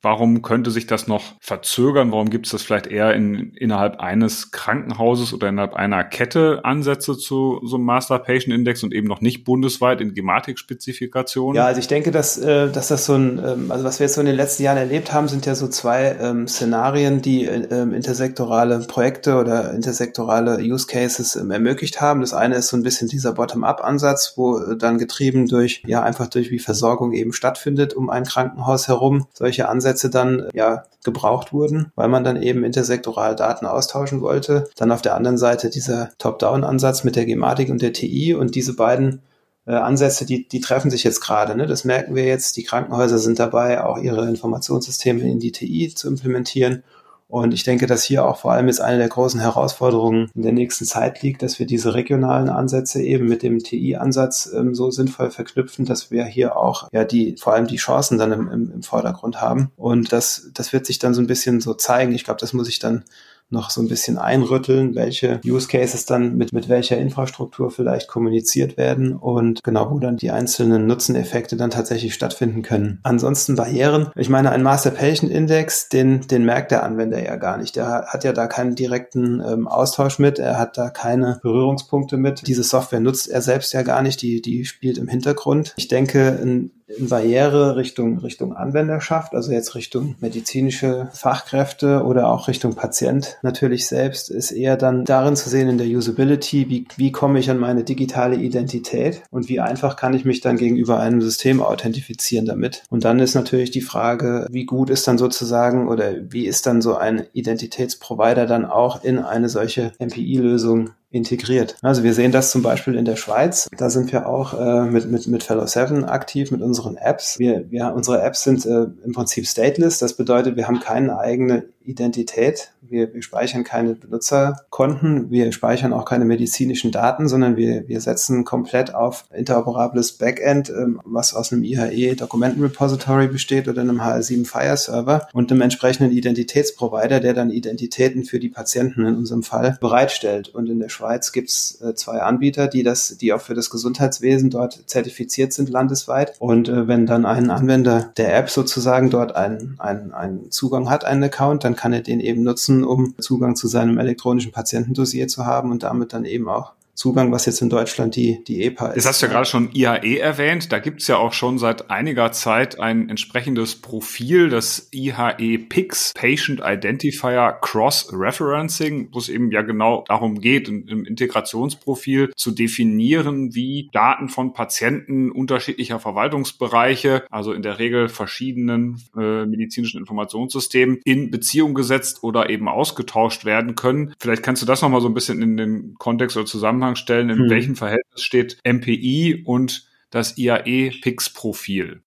Warum 0.00 0.42
könnte 0.42 0.70
sich 0.70 0.86
das 0.86 1.08
noch 1.08 1.34
verzögern? 1.40 2.12
Warum 2.12 2.30
gibt 2.30 2.46
es 2.46 2.52
das 2.52 2.62
vielleicht 2.62 2.86
eher 2.86 3.14
in, 3.14 3.52
innerhalb 3.54 3.98
eines 3.98 4.52
Krankenhauses 4.52 5.34
oder 5.34 5.48
innerhalb 5.48 5.74
einer 5.74 6.04
Kette 6.04 6.60
Ansätze 6.62 7.18
zu 7.18 7.60
so 7.64 7.76
einem 7.76 7.84
Master 7.84 8.20
Patient 8.20 8.54
Index 8.54 8.84
und 8.84 8.94
eben 8.94 9.08
noch 9.08 9.20
nicht 9.20 9.42
bundesweit 9.42 10.00
in 10.00 10.14
Gematik-Spezifikationen? 10.14 11.56
Ja, 11.56 11.66
also 11.66 11.80
ich 11.80 11.88
denke, 11.88 12.12
dass, 12.12 12.38
äh, 12.38 12.70
dass 12.70 12.88
das 12.88 13.06
so 13.06 13.14
ein, 13.14 13.42
ähm, 13.44 13.72
also 13.72 13.82
was 13.82 13.98
wir 13.98 14.06
jetzt 14.06 14.14
so 14.14 14.20
in 14.20 14.28
den 14.28 14.36
letzten 14.36 14.62
Jahren 14.62 14.78
erlebt 14.78 15.12
haben, 15.12 15.26
sind 15.26 15.46
ja 15.46 15.56
so 15.56 15.66
zwei 15.66 16.16
ähm, 16.20 16.46
Szenarien, 16.46 17.20
die 17.20 17.46
ähm, 17.46 17.92
intersektorale 17.92 18.78
Projekte 18.86 19.34
oder 19.34 19.74
intersektorale 19.74 20.58
Use 20.60 20.86
Cases 20.86 21.34
ähm, 21.34 21.50
ermöglicht 21.50 22.00
haben. 22.00 22.20
Das 22.20 22.34
eine 22.34 22.54
ist 22.54 22.68
so 22.68 22.76
ein 22.76 22.84
bisschen 22.84 23.08
dieser 23.08 23.32
Bottom-up-Ansatz, 23.32 24.34
wo 24.36 24.58
äh, 24.58 24.76
dann 24.76 24.98
getrieben 24.98 25.48
durch, 25.48 25.82
ja, 25.86 26.04
einfach 26.04 26.28
durch 26.28 26.52
wie 26.52 26.60
Versorgung 26.60 27.12
eben 27.14 27.32
stattfindet 27.32 27.94
um 27.94 28.10
ein 28.10 28.22
Krankenhaus 28.22 28.86
herum, 28.86 29.26
solche 29.32 29.68
Ansätze 29.68 29.87
Ansätze 29.88 30.10
dann 30.10 30.48
ja 30.52 30.84
gebraucht 31.04 31.52
wurden, 31.52 31.92
weil 31.94 32.08
man 32.08 32.24
dann 32.24 32.42
eben 32.42 32.64
intersektoral 32.64 33.34
Daten 33.34 33.64
austauschen 33.64 34.20
wollte. 34.20 34.68
Dann 34.76 34.92
auf 34.92 35.00
der 35.00 35.14
anderen 35.14 35.38
Seite 35.38 35.70
dieser 35.70 36.10
Top-Down-Ansatz 36.18 37.04
mit 37.04 37.16
der 37.16 37.24
Gematik 37.24 37.70
und 37.70 37.80
der 37.80 37.94
TI 37.94 38.34
und 38.34 38.54
diese 38.54 38.76
beiden 38.76 39.22
äh, 39.66 39.72
Ansätze, 39.72 40.26
die, 40.26 40.46
die 40.46 40.60
treffen 40.60 40.90
sich 40.90 41.04
jetzt 41.04 41.20
gerade. 41.20 41.56
Ne? 41.56 41.66
Das 41.66 41.84
merken 41.84 42.14
wir 42.14 42.24
jetzt. 42.24 42.58
Die 42.58 42.64
Krankenhäuser 42.64 43.18
sind 43.18 43.38
dabei, 43.38 43.82
auch 43.82 43.96
ihre 43.98 44.28
Informationssysteme 44.28 45.22
in 45.22 45.38
die 45.38 45.52
TI 45.52 45.94
zu 45.94 46.08
implementieren. 46.08 46.82
Und 47.28 47.52
ich 47.52 47.62
denke, 47.62 47.86
dass 47.86 48.02
hier 48.02 48.26
auch 48.26 48.38
vor 48.38 48.52
allem 48.52 48.68
jetzt 48.68 48.80
eine 48.80 48.96
der 48.96 49.08
großen 49.08 49.38
Herausforderungen 49.38 50.30
in 50.34 50.42
der 50.42 50.52
nächsten 50.52 50.86
Zeit 50.86 51.22
liegt, 51.22 51.42
dass 51.42 51.58
wir 51.58 51.66
diese 51.66 51.92
regionalen 51.92 52.48
Ansätze 52.48 53.02
eben 53.02 53.28
mit 53.28 53.42
dem 53.42 53.58
TI-Ansatz 53.58 54.50
ähm, 54.54 54.74
so 54.74 54.90
sinnvoll 54.90 55.30
verknüpfen, 55.30 55.84
dass 55.84 56.10
wir 56.10 56.24
hier 56.24 56.56
auch 56.56 56.88
ja 56.90 57.04
die 57.04 57.36
vor 57.38 57.52
allem 57.52 57.66
die 57.66 57.76
Chancen 57.76 58.16
dann 58.16 58.32
im, 58.32 58.50
im, 58.50 58.72
im 58.72 58.82
Vordergrund 58.82 59.42
haben. 59.42 59.70
Und 59.76 60.10
das, 60.10 60.50
das 60.54 60.72
wird 60.72 60.86
sich 60.86 60.98
dann 60.98 61.12
so 61.12 61.20
ein 61.20 61.26
bisschen 61.26 61.60
so 61.60 61.74
zeigen. 61.74 62.14
Ich 62.14 62.24
glaube, 62.24 62.40
das 62.40 62.54
muss 62.54 62.68
ich 62.68 62.78
dann 62.78 63.04
noch 63.50 63.70
so 63.70 63.80
ein 63.80 63.88
bisschen 63.88 64.18
einrütteln, 64.18 64.94
welche 64.94 65.40
Use 65.44 65.68
Cases 65.68 66.04
dann 66.04 66.36
mit, 66.36 66.52
mit 66.52 66.68
welcher 66.68 66.98
Infrastruktur 66.98 67.70
vielleicht 67.70 68.08
kommuniziert 68.08 68.76
werden 68.76 69.16
und 69.16 69.64
genau, 69.64 69.90
wo 69.90 69.98
dann 69.98 70.18
die 70.18 70.30
einzelnen 70.30 70.86
Nutzeneffekte 70.86 71.56
dann 71.56 71.70
tatsächlich 71.70 72.12
stattfinden 72.14 72.62
können. 72.62 73.00
Ansonsten 73.04 73.56
Barrieren. 73.56 74.10
Ich 74.16 74.28
meine, 74.28 74.50
ein 74.50 74.62
Master 74.62 74.90
Patient 74.90 75.32
Index, 75.32 75.88
den, 75.88 76.22
den 76.22 76.44
merkt 76.44 76.70
der 76.70 76.82
Anwender 76.82 77.24
ja 77.24 77.36
gar 77.36 77.56
nicht. 77.56 77.76
Der 77.76 78.06
hat 78.08 78.24
ja 78.24 78.32
da 78.32 78.46
keinen 78.46 78.74
direkten 78.74 79.40
ähm, 79.40 79.66
Austausch 79.66 80.18
mit. 80.18 80.38
Er 80.38 80.58
hat 80.58 80.76
da 80.76 80.90
keine 80.90 81.38
Berührungspunkte 81.42 82.18
mit. 82.18 82.46
Diese 82.46 82.62
Software 82.62 83.00
nutzt 83.00 83.28
er 83.28 83.40
selbst 83.40 83.72
ja 83.72 83.82
gar 83.82 84.02
nicht. 84.02 84.20
Die, 84.20 84.42
die 84.42 84.66
spielt 84.66 84.98
im 84.98 85.08
Hintergrund. 85.08 85.74
Ich 85.76 85.88
denke, 85.88 86.38
ein 86.42 86.70
Barriere 86.98 87.76
Richtung, 87.76 88.18
Richtung 88.18 88.54
Anwenderschaft, 88.54 89.34
also 89.34 89.52
jetzt 89.52 89.74
Richtung 89.74 90.16
medizinische 90.20 91.08
Fachkräfte 91.12 92.02
oder 92.04 92.28
auch 92.28 92.48
Richtung 92.48 92.74
Patient 92.74 93.38
natürlich 93.42 93.86
selbst, 93.86 94.30
ist 94.30 94.52
eher 94.52 94.76
dann 94.76 95.04
darin 95.04 95.36
zu 95.36 95.48
sehen 95.50 95.68
in 95.68 95.78
der 95.78 95.86
Usability, 95.86 96.68
wie, 96.68 96.86
wie 96.96 97.12
komme 97.12 97.38
ich 97.38 97.50
an 97.50 97.58
meine 97.58 97.84
digitale 97.84 98.36
Identität 98.36 99.22
und 99.30 99.48
wie 99.48 99.60
einfach 99.60 99.96
kann 99.96 100.14
ich 100.14 100.24
mich 100.24 100.40
dann 100.40 100.56
gegenüber 100.56 100.98
einem 100.98 101.20
System 101.20 101.62
authentifizieren 101.62 102.46
damit. 102.46 102.82
Und 102.90 103.04
dann 103.04 103.20
ist 103.20 103.34
natürlich 103.34 103.70
die 103.70 103.80
Frage, 103.80 104.46
wie 104.50 104.64
gut 104.64 104.90
ist 104.90 105.06
dann 105.06 105.18
sozusagen 105.18 105.88
oder 105.88 106.14
wie 106.30 106.46
ist 106.46 106.66
dann 106.66 106.80
so 106.80 106.96
ein 106.96 107.26
Identitätsprovider 107.32 108.46
dann 108.46 108.64
auch 108.64 109.04
in 109.04 109.18
eine 109.18 109.48
solche 109.48 109.92
MPI-Lösung 109.98 110.90
integriert. 111.10 111.76
Also 111.82 112.02
wir 112.02 112.12
sehen 112.12 112.32
das 112.32 112.50
zum 112.50 112.62
Beispiel 112.62 112.94
in 112.94 113.04
der 113.04 113.16
Schweiz. 113.16 113.68
Da 113.76 113.88
sind 113.88 114.12
wir 114.12 114.26
auch 114.26 114.58
äh, 114.58 114.84
mit, 114.84 115.10
mit, 115.10 115.26
mit 115.26 115.42
Fellow 115.42 115.66
7 115.66 116.04
aktiv 116.04 116.50
mit 116.50 116.60
unseren 116.60 116.96
Apps. 116.96 117.38
Wir, 117.38 117.70
wir, 117.70 117.92
unsere 117.94 118.22
Apps 118.22 118.42
sind 118.42 118.66
äh, 118.66 118.86
im 119.04 119.12
Prinzip 119.12 119.46
stateless. 119.46 119.98
Das 119.98 120.14
bedeutet, 120.14 120.56
wir 120.56 120.68
haben 120.68 120.80
keine 120.80 121.18
eigene 121.18 121.64
Identität. 121.88 122.72
Wir, 122.82 123.12
wir 123.14 123.22
speichern 123.22 123.64
keine 123.64 123.94
Benutzerkonten. 123.94 125.30
Wir 125.30 125.50
speichern 125.52 125.92
auch 125.92 126.04
keine 126.04 126.26
medizinischen 126.26 126.92
Daten, 126.92 127.28
sondern 127.28 127.56
wir, 127.56 127.88
wir 127.88 128.00
setzen 128.00 128.44
komplett 128.44 128.94
auf 128.94 129.24
interoperables 129.34 130.12
Backend, 130.12 130.68
ähm, 130.68 131.00
was 131.04 131.34
aus 131.34 131.52
einem 131.52 131.64
IHE 131.64 132.14
Dokumentenrepository 132.14 133.28
besteht 133.28 133.68
oder 133.68 133.80
einem 133.80 134.02
HL7 134.02 134.46
Fire 134.46 134.76
Server 134.76 135.28
und 135.32 135.50
einem 135.50 135.62
entsprechenden 135.62 136.12
Identitätsprovider, 136.12 137.20
der 137.20 137.32
dann 137.32 137.50
Identitäten 137.50 138.24
für 138.24 138.38
die 138.38 138.50
Patienten 138.50 139.06
in 139.06 139.16
unserem 139.16 139.42
Fall 139.42 139.78
bereitstellt. 139.80 140.50
Und 140.50 140.68
in 140.68 140.80
der 140.80 140.90
Schweiz 140.90 141.32
gibt 141.32 141.48
es 141.48 141.80
äh, 141.80 141.94
zwei 141.94 142.20
Anbieter, 142.20 142.68
die 142.68 142.82
das, 142.82 143.16
die 143.16 143.32
auch 143.32 143.40
für 143.40 143.54
das 143.54 143.70
Gesundheitswesen 143.70 144.50
dort 144.50 144.82
zertifiziert 144.86 145.54
sind 145.54 145.70
landesweit. 145.70 146.34
Und 146.38 146.68
äh, 146.68 146.86
wenn 146.86 147.06
dann 147.06 147.24
ein 147.24 147.50
Anwender 147.50 148.12
der 148.18 148.36
App 148.36 148.50
sozusagen 148.50 149.08
dort 149.08 149.34
einen, 149.34 149.76
einen, 149.78 150.12
einen 150.12 150.50
Zugang 150.50 150.90
hat, 150.90 151.06
einen 151.06 151.24
Account, 151.24 151.64
dann 151.64 151.77
kann 151.78 151.92
er 151.92 152.02
den 152.02 152.18
eben 152.18 152.42
nutzen, 152.42 152.82
um 152.82 153.14
Zugang 153.18 153.54
zu 153.54 153.68
seinem 153.68 153.98
elektronischen 153.98 154.50
Patientendossier 154.50 155.28
zu 155.28 155.46
haben 155.46 155.70
und 155.70 155.84
damit 155.84 156.12
dann 156.12 156.24
eben 156.24 156.48
auch 156.48 156.72
Zugang, 156.98 157.30
was 157.30 157.46
jetzt 157.46 157.62
in 157.62 157.70
Deutschland 157.70 158.16
die, 158.16 158.42
die 158.42 158.64
EPA 158.64 158.88
ist. 158.88 158.96
Jetzt 158.96 159.06
hast 159.06 159.22
du 159.22 159.26
ja 159.26 159.32
gerade 159.32 159.46
schon 159.46 159.70
IHE 159.72 160.18
erwähnt. 160.18 160.72
Da 160.72 160.80
gibt's 160.80 161.06
ja 161.06 161.16
auch 161.16 161.32
schon 161.32 161.56
seit 161.56 161.92
einiger 161.92 162.32
Zeit 162.32 162.80
ein 162.80 163.08
entsprechendes 163.08 163.76
Profil, 163.76 164.48
das 164.48 164.88
IHE 164.90 165.58
PICS, 165.58 166.12
Patient 166.16 166.60
Identifier 166.64 167.56
Cross 167.60 168.10
Referencing, 168.12 169.10
wo 169.12 169.20
es 169.20 169.28
eben 169.28 169.52
ja 169.52 169.62
genau 169.62 170.02
darum 170.08 170.40
geht, 170.40 170.68
im 170.68 171.04
Integrationsprofil 171.04 172.32
zu 172.34 172.50
definieren, 172.50 173.54
wie 173.54 173.90
Daten 173.92 174.28
von 174.28 174.52
Patienten 174.52 175.30
unterschiedlicher 175.30 176.00
Verwaltungsbereiche, 176.00 177.26
also 177.30 177.52
in 177.52 177.62
der 177.62 177.78
Regel 177.78 178.08
verschiedenen 178.08 179.00
äh, 179.16 179.46
medizinischen 179.46 180.00
Informationssystemen, 180.00 180.98
in 181.04 181.30
Beziehung 181.30 181.74
gesetzt 181.74 182.24
oder 182.24 182.50
eben 182.50 182.66
ausgetauscht 182.66 183.44
werden 183.44 183.76
können. 183.76 184.14
Vielleicht 184.18 184.42
kannst 184.42 184.62
du 184.62 184.66
das 184.66 184.82
nochmal 184.82 185.00
so 185.00 185.06
ein 185.06 185.14
bisschen 185.14 185.40
in 185.42 185.56
den 185.56 185.94
Kontext 185.96 186.36
oder 186.36 186.46
Zusammenhang 186.46 186.87
stellen, 186.96 187.30
in 187.30 187.38
hm. 187.38 187.50
welchem 187.50 187.76
Verhältnis 187.76 188.22
steht 188.22 188.58
MPI 188.64 189.42
und 189.44 189.88
das 190.10 190.38
IAE-PIX-Profil. 190.38 192.02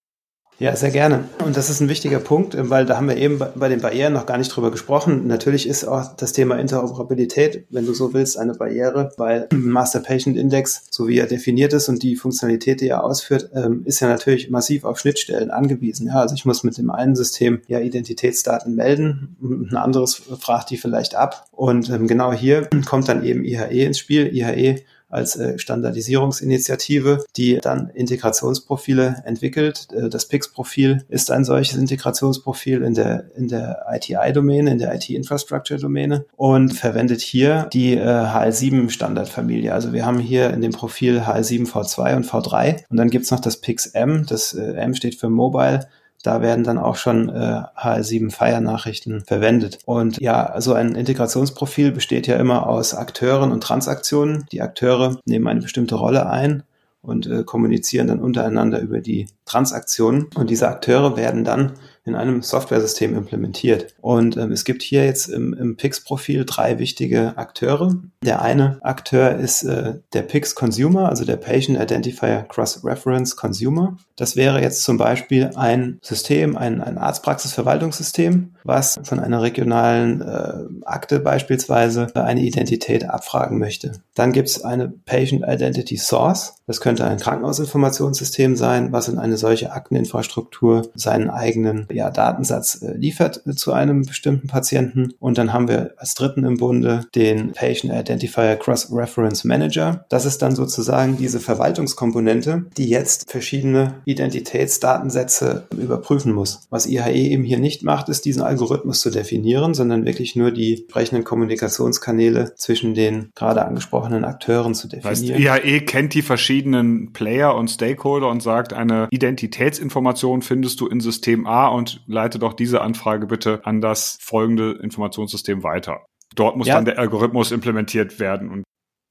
Ja, 0.62 0.75
sehr 0.75 0.91
gerne. 0.91 1.24
Und 1.44 1.58
das 1.58 1.72
ist 1.72 1.80
ein 1.80 1.89
wichtiger 1.89 2.20
Punkt, 2.20 2.56
weil 2.56 2.86
da 2.86 2.96
haben 2.96 3.08
wir 3.08 3.18
eben 3.18 3.39
bei 3.56 3.68
den 3.68 3.82
Barrieren 3.82 4.13
noch 4.13 4.27
gar 4.27 4.38
nicht 4.38 4.56
drüber 4.56 4.70
gesprochen. 4.70 5.25
Natürlich 5.25 5.68
ist 5.68 5.86
auch 5.86 6.15
das 6.15 6.34
Thema 6.34 6.60
Interoperabilität, 6.60 7.65
wenn 7.72 7.88
du 7.88 7.96
so 7.96 8.13
willst, 8.13 8.38
eine 8.38 8.53
Barriere, 8.53 9.12
weil 9.18 9.48
Master 9.51 10.01
Patient 10.01 10.38
Index, 10.38 10.84
so 10.91 11.08
wie 11.08 11.18
er 11.18 11.25
definiert 11.25 11.74
ist 11.74 11.89
und 11.89 12.03
die 12.03 12.15
Funktionalität, 12.15 12.80
die 12.82 12.89
er 12.89 13.03
ausführt, 13.03 13.50
ähm, 13.56 13.82
ist 13.86 14.01
ja 14.01 14.08
natürlich 14.08 14.51
massiv 14.51 14.84
auf 14.84 15.00
Schnittstellen 15.00 15.50
angewiesen. 15.50 16.06
Ja, 16.06 16.20
also 16.22 16.36
ich 16.36 16.46
muss 16.46 16.63
mit 16.63 16.77
dem 16.77 16.91
einen 16.91 17.15
System 17.15 17.62
ja 17.68 17.80
Identitätsdaten 17.80 18.75
melden, 18.75 19.38
ein 19.41 19.75
anderes 19.75 20.13
fragt 20.13 20.70
die 20.70 20.77
vielleicht 20.77 21.15
ab. 21.15 21.48
Und 21.51 21.89
ähm, 21.89 22.06
genau 22.06 22.34
hier 22.34 22.70
kommt 22.86 23.10
dann 23.10 23.24
eben 23.24 23.46
IHE 23.46 23.88
ins 23.88 23.98
Spiel. 23.98 24.27
IHE 24.32 24.84
als 25.12 25.36
äh, 25.36 25.60
Standardisierungsinitiative, 25.60 27.24
die 27.38 27.60
dann 27.62 27.89
Integrationsprofile 27.89 29.24
entwickelt. 29.25 29.88
Äh, 29.94 30.10
das 30.10 30.27
PIX-Profil 30.27 31.06
ist 31.10 31.32
ein 31.32 31.44
solches 31.44 31.77
Integrationsprofil 31.77 32.82
in 32.82 32.94
der, 32.94 33.25
in 33.36 33.48
der 33.48 33.86
ITI-Domäne, 33.91 34.72
in 34.72 34.80
der 34.80 34.94
IT-Infrastructure-Domäne 34.96 36.25
und 36.36 36.74
verwendet 36.74 37.22
hier 37.22 37.70
die 37.74 37.96
äh, 37.96 38.06
HL7-Standardfamilie. 38.06 39.74
Also 39.74 39.94
wir 39.94 40.06
haben 40.06 40.20
hier 40.20 40.51
in 40.51 40.62
dem 40.62 40.72
Profil 40.72 41.20
HL7 41.20 41.68
V2 41.68 42.15
und 42.15 42.25
V3 42.25 42.84
und 42.89 42.98
dann 42.98 43.10
gibt's 43.10 43.32
noch 43.32 43.39
das 43.39 43.58
PIX-M. 43.58 44.25
Das 44.27 44.53
äh, 44.53 44.74
M 44.74 44.96
steht 44.96 45.15
für 45.15 45.30
Mobile 45.30 45.88
da 46.21 46.41
werden 46.41 46.63
dann 46.63 46.77
auch 46.77 46.95
schon 46.95 47.29
äh, 47.29 47.61
HL7 47.75 48.31
Fire-Nachrichten 48.31 49.21
verwendet. 49.21 49.79
Und 49.85 50.19
ja, 50.19 50.45
also 50.45 50.73
ein 50.73 50.95
Integrationsprofil 50.95 51.91
besteht 51.91 52.27
ja 52.27 52.37
immer 52.37 52.67
aus 52.67 52.93
Akteuren 52.93 53.51
und 53.51 53.63
Transaktionen. 53.63 54.45
Die 54.51 54.61
Akteure 54.61 55.19
nehmen 55.25 55.47
eine 55.47 55.61
bestimmte 55.61 55.95
Rolle 55.95 56.29
ein 56.29 56.63
und 57.01 57.27
äh, 57.27 57.43
kommunizieren 57.43 58.07
dann 58.07 58.19
untereinander 58.19 58.79
über 58.79 58.99
die 58.99 59.27
Transaktionen. 59.51 60.29
Und 60.36 60.50
diese 60.50 60.67
Akteure 60.67 61.17
werden 61.17 61.43
dann 61.43 61.74
in 62.03 62.15
einem 62.15 62.41
Softwaresystem 62.41 63.15
implementiert. 63.15 63.93
Und 64.01 64.36
ähm, 64.36 64.51
es 64.51 64.65
gibt 64.65 64.81
hier 64.81 65.05
jetzt 65.05 65.27
im, 65.27 65.53
im 65.53 65.77
PIX-Profil 65.77 66.46
drei 66.46 66.79
wichtige 66.79 67.38
Akteure. 67.38 67.96
Der 68.24 68.41
eine 68.41 68.79
Akteur 68.81 69.36
ist 69.36 69.63
äh, 69.63 70.00
der 70.13 70.24
PIX 70.24 70.55
Consumer, 70.55 71.10
also 71.10 71.25
der 71.25 71.38
Patient 71.38 71.79
Identifier 71.79 72.46
Cross-Reference 72.50 73.36
Consumer. 73.36 73.98
Das 74.15 74.36
wäre 74.36 74.62
jetzt 74.62 74.84
zum 74.84 74.98
Beispiel 74.98 75.51
ein 75.55 76.00
System, 76.01 76.58
ein, 76.58 76.81
ein 76.81 76.98
Arztpraxisverwaltungssystem, 76.98 78.55
was 78.63 79.00
von 79.03 79.20
einer 79.20 79.43
regionalen 79.43 80.22
äh, 80.22 80.86
Akte 80.86 81.20
beispielsweise 81.20 82.08
eine 82.15 82.41
Identität 82.41 83.08
abfragen 83.08 83.60
möchte. 83.60 83.91
Dann 84.15 84.31
gibt 84.31 84.50
es 84.50 84.63
eine 84.63 84.89
Patient 84.89 85.43
Identity 85.48 85.98
Source. 85.98 86.55
Das 86.65 86.81
könnte 86.81 87.05
ein 87.05 87.17
Krankenhausinformationssystem 87.17 88.55
sein, 88.55 88.91
was 88.91 89.08
in 89.08 89.20
eine 89.20 89.38
solche 89.41 89.74
Akteninfrastruktur 89.74 90.89
seinen 90.95 91.29
eigenen 91.29 91.88
ja, 91.91 92.10
Datensatz 92.10 92.81
äh, 92.81 92.93
liefert 92.93 93.41
äh, 93.45 93.51
zu 93.51 93.74
einem 93.74 94.03
bestimmten 94.03 94.48
Patienten. 94.48 95.13
Und 95.19 95.38
dann 95.38 95.51
haben 95.51 95.67
wir 95.67 95.93
als 95.98 96.13
dritten 96.13 96.45
im 96.45 96.57
Bunde 96.57 97.05
den 97.13 97.51
Patient 97.51 97.93
Identifier 97.93 98.55
Cross-Reference 98.55 99.43
Manager. 99.43 100.05
Das 100.07 100.25
ist 100.25 100.41
dann 100.41 100.55
sozusagen 100.55 101.17
diese 101.17 101.39
Verwaltungskomponente, 101.39 102.65
die 102.77 102.88
jetzt 102.88 103.29
verschiedene 103.29 103.95
Identitätsdatensätze 104.05 105.67
überprüfen 105.77 106.31
muss. 106.31 106.67
Was 106.69 106.86
IHE 106.86 107.12
eben 107.12 107.43
hier 107.43 107.60
nicht 107.60 107.84
macht, 107.84 108.08
ist 108.08 108.25
diesen 108.25 108.43
Algorithmus 108.43 109.01
zu 109.01 109.10
definieren, 109.10 109.73
sondern 109.73 110.06
wirklich 110.06 110.36
nur 110.36 110.51
die 110.51 110.84
entsprechenden 110.84 111.23
Kommunikationskanäle 111.23 112.54
zwischen 112.56 112.93
den 112.93 113.32
gerade 113.36 113.65
angesprochenen 113.65 114.23
Akteuren 114.23 114.75
zu 114.75 114.88
definieren. 114.88 115.12
Weißt, 115.12 115.65
IHE 115.65 115.82
kennt 115.82 116.13
die 116.13 116.21
verschiedenen 116.21 117.12
Player 117.13 117.56
und 117.56 117.69
Stakeholder 117.69 118.30
und 118.30 118.41
sagt, 118.41 118.73
eine 118.73 119.08
Identitätsinformation 119.21 120.41
findest 120.41 120.81
du 120.81 120.88
in 120.88 120.99
System 120.99 121.45
A 121.45 121.67
und 121.67 122.01
leite 122.07 122.39
doch 122.39 122.53
diese 122.53 122.81
Anfrage 122.81 123.27
bitte 123.27 123.62
an 123.65 123.79
das 123.79 124.17
folgende 124.19 124.71
Informationssystem 124.81 125.63
weiter. 125.63 126.01
Dort 126.36 126.57
muss 126.57 126.67
ja. 126.67 126.75
dann 126.75 126.86
der 126.86 126.97
Algorithmus 126.97 127.51
implementiert 127.51 128.19
werden 128.19 128.49
und 128.49 128.63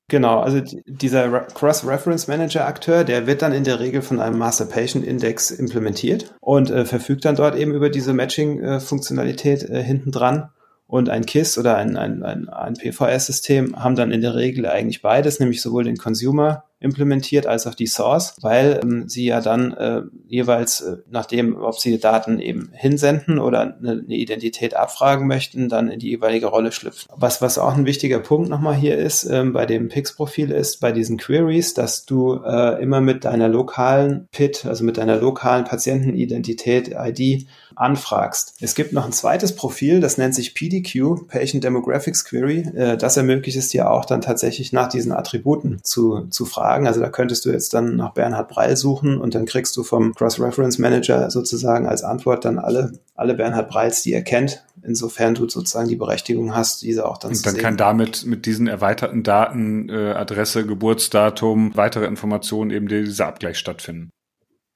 Genau, 0.09 0.41
also 0.41 0.61
dieser 0.87 1.29
Cross-Reference 1.43 2.27
Manager 2.27 2.67
Akteur, 2.67 3.05
der 3.05 3.29
wird 3.29 3.43
dann 3.43 3.53
in 3.53 3.63
der 3.63 3.79
Regel 3.79 4.03
von 4.03 4.19
einem 4.19 4.39
Master 4.39 4.65
Patient 4.65 5.05
Index 5.05 5.53
implementiert 5.53 6.35
und 6.41 6.69
äh, 6.69 6.85
verfügt 6.85 7.25
dann 7.25 7.37
dort 7.37 7.55
eben 7.55 7.73
über 7.75 7.91
diese 7.91 8.13
Matching-Funktionalität 8.13 9.63
äh, 9.71 9.81
hinten 9.85 10.11
dran 10.11 10.51
und 10.89 11.11
ein 11.11 11.25
KISS 11.25 11.59
oder 11.59 11.77
ein, 11.77 11.97
ein, 11.97 12.25
ein, 12.25 12.49
ein 12.49 12.75
PVS-System 12.75 13.81
haben 13.81 13.95
dann 13.95 14.11
in 14.11 14.21
der 14.21 14.35
Regel 14.35 14.67
eigentlich 14.67 15.01
beides, 15.01 15.39
nämlich 15.39 15.63
sowohl 15.63 15.85
den 15.85 15.97
Consumer 15.97 16.65
implementiert 16.81 17.47
als 17.47 17.67
auch 17.67 17.75
die 17.75 17.87
Source, 17.87 18.35
weil 18.41 18.81
ähm, 18.83 19.09
sie 19.09 19.27
ja 19.27 19.41
dann 19.41 19.73
äh, 19.73 20.03
jeweils, 20.27 20.81
äh, 20.81 20.97
nachdem, 21.11 21.57
ob 21.57 21.79
sie 21.79 21.99
Daten 21.99 22.41
eben 22.41 22.71
hinsenden 22.73 23.39
oder 23.39 23.61
eine, 23.61 23.91
eine, 23.91 24.15
Identität 24.15 24.75
abfragen 24.75 25.27
möchten, 25.27 25.69
dann 25.69 25.91
in 25.91 25.99
die 25.99 26.09
jeweilige 26.09 26.47
Rolle 26.47 26.73
schlüpfen. 26.73 27.13
Was, 27.15 27.43
was 27.43 27.59
auch 27.59 27.77
ein 27.77 27.85
wichtiger 27.85 28.19
Punkt 28.19 28.49
nochmal 28.49 28.75
hier 28.75 28.97
ist, 28.97 29.25
ähm, 29.25 29.53
bei 29.53 29.67
dem 29.67 29.89
PIX-Profil 29.89 30.51
ist, 30.51 30.81
bei 30.81 30.91
diesen 30.91 31.19
Queries, 31.19 31.75
dass 31.75 32.07
du 32.07 32.41
äh, 32.43 32.83
immer 32.83 33.03
mit 33.03 33.27
deiner 33.27 33.49
lokalen 33.49 34.29
PIT, 34.33 34.65
also 34.65 34.83
mit 34.83 34.97
deiner 34.97 35.17
lokalen 35.17 35.65
Patientenidentität, 35.65 36.95
ID, 36.97 37.47
anfragst. 37.77 38.57
Es 38.61 38.75
gibt 38.75 38.93
noch 38.93 39.07
ein 39.07 39.13
zweites 39.13 39.57
Profil, 39.57 40.01
das 40.01 40.19
nennt 40.19 40.35
sich 40.35 40.55
PDQ, 40.55 41.27
Patient 41.29 41.65
Demographics 41.65 42.25
Query. 42.25 42.61
Äh, 42.75 42.97
das 42.97 43.17
ermöglicht 43.17 43.57
es 43.57 43.69
dir 43.69 43.91
auch 43.91 44.05
dann 44.05 44.21
tatsächlich 44.21 44.73
nach 44.73 44.89
diesen 44.89 45.13
Attributen 45.13 45.81
zu, 45.83 46.27
zu 46.29 46.45
fragen. 46.45 46.70
Also 46.87 47.01
da 47.01 47.09
könntest 47.09 47.45
du 47.45 47.51
jetzt 47.51 47.75
dann 47.75 47.97
nach 47.97 48.15
Bernhard 48.15 48.49
Breil 48.49 48.77
suchen 48.77 49.19
und 49.19 49.35
dann 49.35 49.47
kriegst 49.47 49.77
du 49.77 49.83
vom 49.83 50.15
Cross-Reference 50.15 50.79
Manager 50.79 51.31
sozusagen 51.31 51.87
als 51.87 52.03
Antwort 52.03 52.45
dann 52.45 52.59
alle, 52.59 52.93
alle 53.15 53.35
Bernhard 53.35 53.69
Breils, 53.69 54.03
die 54.03 54.13
er 54.13 54.23
kennt, 54.23 54.65
insofern 54.83 55.35
du 55.35 55.49
sozusagen 55.49 55.89
die 55.89 55.97
Berechtigung 55.97 56.55
hast, 56.55 56.83
diese 56.83 57.07
auch 57.07 57.19
dann 57.19 57.31
und 57.31 57.37
zu 57.37 57.43
dann 57.45 57.55
sehen. 57.55 57.63
kann 57.63 57.77
damit 57.77 58.25
mit 58.27 58.47
diesen 58.47 58.67
erweiterten 58.67 59.23
Daten, 59.23 59.89
äh, 59.89 60.13
Adresse, 60.13 60.67
Geburtsdatum, 60.67 61.73
weitere 61.75 62.07
Informationen 62.07 62.71
eben 62.71 62.89
dieser 62.89 63.27
Abgleich 63.27 63.59
stattfinden. 63.59 64.11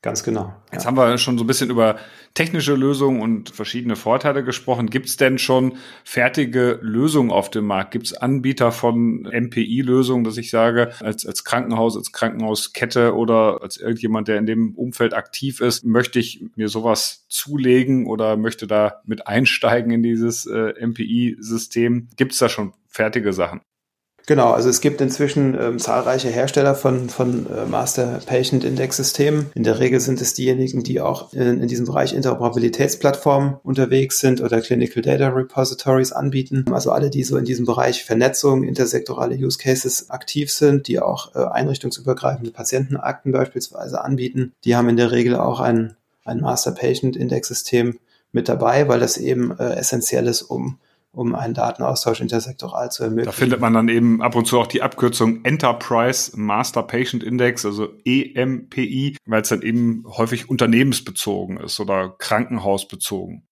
Ganz 0.05 0.23
genau. 0.23 0.53
Jetzt 0.71 0.83
ja. 0.83 0.89
haben 0.89 0.99
wir 0.99 1.17
schon 1.17 1.39
so 1.39 1.45
ein 1.45 1.47
bisschen 1.47 1.71
über 1.71 1.97
technische 2.35 2.75
Lösungen 2.75 3.23
und 3.23 3.49
verschiedene 3.49 3.97
Vorteile 3.97 4.45
gesprochen. 4.45 4.91
Gibt 4.91 5.07
es 5.07 5.17
denn 5.17 5.39
schon 5.39 5.79
fertige 6.05 6.79
Lösungen 6.83 7.31
auf 7.31 7.49
dem 7.49 7.65
Markt? 7.65 7.93
Gibt 7.93 8.09
es 8.09 8.13
Anbieter 8.13 8.71
von 8.71 9.23
MPI-Lösungen, 9.23 10.23
dass 10.23 10.37
ich 10.37 10.51
sage, 10.51 10.93
als, 11.01 11.25
als 11.25 11.43
Krankenhaus, 11.45 11.97
als 11.97 12.13
Krankenhauskette 12.13 13.15
oder 13.15 13.63
als 13.63 13.79
irgendjemand, 13.79 14.29
der 14.29 14.37
in 14.37 14.45
dem 14.45 14.75
Umfeld 14.75 15.15
aktiv 15.15 15.63
ist, 15.63 15.87
möchte 15.87 16.19
ich 16.19 16.45
mir 16.55 16.69
sowas 16.69 17.25
zulegen 17.31 18.07
oder 18.07 18.37
möchte 18.37 18.67
da 18.67 19.01
mit 19.07 19.27
einsteigen 19.27 19.91
in 19.91 20.03
dieses 20.03 20.45
äh, 20.45 20.75
MPI-System? 20.87 22.09
Gibt 22.19 22.33
es 22.33 22.39
da 22.39 22.51
schon 22.51 22.75
fertige 22.89 23.33
Sachen? 23.33 23.63
Genau, 24.27 24.53
also 24.53 24.71
es 24.71 24.81
gibt 24.81 25.03
inzwischen 25.03 25.55
ähm, 25.61 25.79
zahlreiche 25.79 26.31
Hersteller 26.31 26.75
von, 26.75 27.11
von 27.11 27.47
äh, 27.47 27.67
Master 27.67 28.21
Patient 28.25 28.65
Index 28.65 28.97
Systemen. 28.97 29.51
In 29.55 29.65
der 29.65 29.81
Regel 29.81 30.01
sind 30.01 30.19
es 30.23 30.33
diejenigen, 30.33 30.83
die 30.83 31.03
auch 31.03 31.35
in, 31.35 31.61
in 31.61 31.69
diesem 31.69 31.85
Bereich 31.85 32.15
Interoperabilitätsplattformen 32.15 33.57
unterwegs 33.63 34.21
sind 34.21 34.41
oder 34.41 34.63
Clinical 34.63 35.03
Data 35.03 35.29
Repositories 35.29 36.13
anbieten. 36.13 36.65
Also 36.73 36.91
alle, 36.91 37.11
die 37.11 37.23
so 37.23 37.37
in 37.37 37.45
diesem 37.45 37.67
Bereich 37.67 38.03
Vernetzung, 38.05 38.65
intersektorale 38.65 39.35
Use 39.37 39.59
Cases 39.59 40.09
aktiv 40.09 40.51
sind, 40.51 40.89
die 40.89 41.01
auch 41.01 41.35
äh, 41.35 41.41
einrichtungsübergreifende 41.41 42.51
Patientenakten 42.51 43.31
beispielsweise 43.31 44.03
anbieten, 44.03 44.55
die 44.65 44.75
haben 44.75 44.89
in 44.89 44.97
der 44.97 45.13
Regel 45.13 45.37
auch 45.37 45.61
ein, 45.61 45.97
ein 46.25 46.41
Master 46.41 46.73
Patient 46.73 47.15
Index 47.15 47.49
System 47.49 47.99
mit 48.33 48.49
dabei, 48.49 48.89
weil 48.89 49.01
das 49.01 49.19
eben 49.19 49.57
äh, 49.59 49.75
essentiell 49.75 50.27
ist, 50.27 50.43
um 50.43 50.79
um 51.15 51.35
einen 51.35 51.55
Datenaustausch 51.55 52.21
intersektoral 52.21 52.91
zu 52.91 53.05
ermöglichen. 53.05 53.27
Da 53.27 53.33
findet 53.33 53.61
man 53.61 53.73
dann 53.73 53.89
eben 53.89 54.23
ab 54.23 54.35
und 54.35 54.47
zu 54.47 54.59
auch 54.59 54.67
die 54.67 54.83
Abkürzung 54.83 55.45
Enterprise 55.45 56.33
Master 56.35 56.83
Patient 56.83 57.23
Index, 57.23 57.65
also 57.65 57.89
EMPI, 58.05 59.17
weil 59.27 59.43
es 59.43 59.49
dann 59.49 59.63
eben 59.63 60.05
häufig 60.07 60.51
unternehmensbezogen 60.51 61.59
ist 61.59 61.81
oder 61.81 62.15
krankenhausbezogen. 62.19 63.47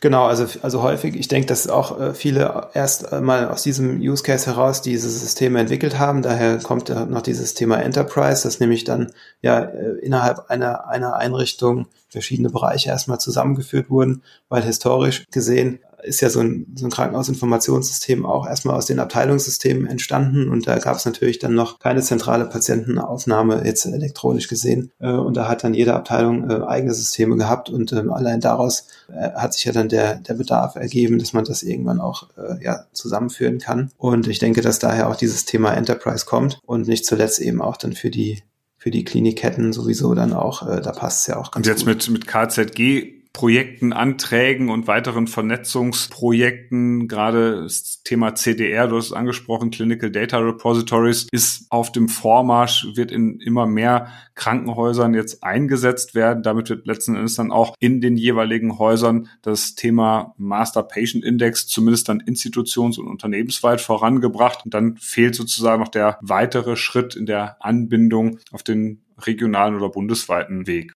Genau, 0.00 0.26
also, 0.26 0.46
also 0.60 0.82
häufig, 0.82 1.16
ich 1.16 1.28
denke, 1.28 1.46
dass 1.46 1.68
auch 1.68 1.98
äh, 1.98 2.12
viele 2.12 2.68
erst 2.74 3.12
mal 3.12 3.48
aus 3.48 3.62
diesem 3.62 3.98
Use 4.00 4.22
Case 4.22 4.46
heraus 4.46 4.82
diese 4.82 5.08
Systeme 5.08 5.58
entwickelt 5.58 5.98
haben. 5.98 6.20
Daher 6.20 6.58
kommt 6.58 6.90
noch 6.90 7.22
dieses 7.22 7.54
Thema 7.54 7.76
Enterprise, 7.76 8.42
dass 8.42 8.60
nämlich 8.60 8.84
dann 8.84 9.12
ja 9.40 9.58
äh, 9.60 9.98
innerhalb 10.02 10.50
einer, 10.50 10.86
einer 10.88 11.16
Einrichtung 11.16 11.86
verschiedene 12.08 12.50
Bereiche 12.50 12.90
erstmal 12.90 13.20
zusammengeführt 13.20 13.88
wurden, 13.88 14.22
weil 14.50 14.62
historisch 14.62 15.24
gesehen 15.32 15.80
ist 16.06 16.20
ja 16.20 16.30
so 16.30 16.40
ein, 16.40 16.66
so 16.76 16.86
ein 16.86 16.90
Krankenhausinformationssystem 16.90 18.24
auch 18.24 18.46
erstmal 18.46 18.76
aus 18.76 18.86
den 18.86 18.98
Abteilungssystemen 18.98 19.86
entstanden 19.86 20.48
und 20.48 20.66
da 20.66 20.78
gab 20.78 20.96
es 20.96 21.04
natürlich 21.04 21.38
dann 21.38 21.54
noch 21.54 21.78
keine 21.78 22.00
zentrale 22.00 22.46
Patientenaufnahme 22.46 23.62
jetzt 23.64 23.84
elektronisch 23.86 24.48
gesehen 24.48 24.92
äh, 25.00 25.10
und 25.10 25.36
da 25.36 25.48
hat 25.48 25.64
dann 25.64 25.74
jede 25.74 25.94
Abteilung 25.94 26.48
äh, 26.48 26.62
eigene 26.64 26.94
Systeme 26.94 27.36
gehabt 27.36 27.68
und 27.68 27.92
ähm, 27.92 28.12
allein 28.12 28.40
daraus 28.40 28.86
äh, 29.08 29.32
hat 29.32 29.54
sich 29.54 29.64
ja 29.64 29.72
dann 29.72 29.88
der, 29.88 30.16
der 30.16 30.34
Bedarf 30.34 30.76
ergeben, 30.76 31.18
dass 31.18 31.32
man 31.32 31.44
das 31.44 31.62
irgendwann 31.62 32.00
auch 32.00 32.28
ja, 32.60 32.84
zusammenführen 32.92 33.58
kann 33.58 33.90
und 33.96 34.28
ich 34.28 34.38
denke, 34.38 34.60
dass 34.60 34.78
daher 34.78 35.08
auch 35.08 35.16
dieses 35.16 35.44
Thema 35.44 35.72
Enterprise 35.72 36.24
kommt 36.26 36.60
und 36.64 36.86
nicht 36.86 37.04
zuletzt 37.04 37.40
eben 37.40 37.60
auch 37.60 37.76
dann 37.76 37.92
für 37.92 38.10
die 38.10 38.42
für 38.78 38.90
die 38.90 39.04
Klinikketten 39.04 39.72
sowieso 39.72 40.14
dann 40.14 40.32
auch, 40.32 40.64
da 40.64 40.92
passt 40.92 41.22
es 41.22 41.26
ja 41.26 41.38
auch 41.38 41.50
ganz 41.50 41.66
gut. 41.66 41.66
Und 41.66 41.66
jetzt 41.66 41.86
gut. 41.86 41.88
mit, 41.88 42.10
mit 42.10 42.26
KZG 42.28 43.16
Projekten, 43.36 43.92
Anträgen 43.92 44.70
und 44.70 44.86
weiteren 44.86 45.26
Vernetzungsprojekten, 45.26 47.06
gerade 47.06 47.64
das 47.64 48.02
Thema 48.02 48.34
CDR, 48.34 48.88
du 48.88 48.96
hast 48.96 49.08
es 49.08 49.12
angesprochen, 49.12 49.70
Clinical 49.70 50.10
Data 50.10 50.38
Repositories, 50.38 51.26
ist 51.30 51.66
auf 51.68 51.92
dem 51.92 52.08
Vormarsch, 52.08 52.86
wird 52.94 53.12
in 53.12 53.38
immer 53.40 53.66
mehr 53.66 54.08
Krankenhäusern 54.36 55.12
jetzt 55.12 55.44
eingesetzt 55.44 56.14
werden. 56.14 56.42
Damit 56.42 56.70
wird 56.70 56.86
letzten 56.86 57.14
Endes 57.14 57.34
dann 57.34 57.52
auch 57.52 57.74
in 57.78 58.00
den 58.00 58.16
jeweiligen 58.16 58.78
Häusern 58.78 59.28
das 59.42 59.74
Thema 59.74 60.34
Master 60.38 60.82
Patient 60.82 61.22
Index 61.22 61.66
zumindest 61.66 62.08
dann 62.08 62.22
institutions- 62.22 62.98
und 62.98 63.06
unternehmensweit 63.06 63.82
vorangebracht. 63.82 64.64
Und 64.64 64.72
dann 64.72 64.96
fehlt 64.96 65.34
sozusagen 65.34 65.82
noch 65.82 65.90
der 65.90 66.18
weitere 66.22 66.76
Schritt 66.76 67.14
in 67.14 67.26
der 67.26 67.62
Anbindung 67.62 68.38
auf 68.50 68.62
den 68.62 69.02
regionalen 69.18 69.76
oder 69.76 69.90
bundesweiten 69.90 70.66
Weg. 70.66 70.94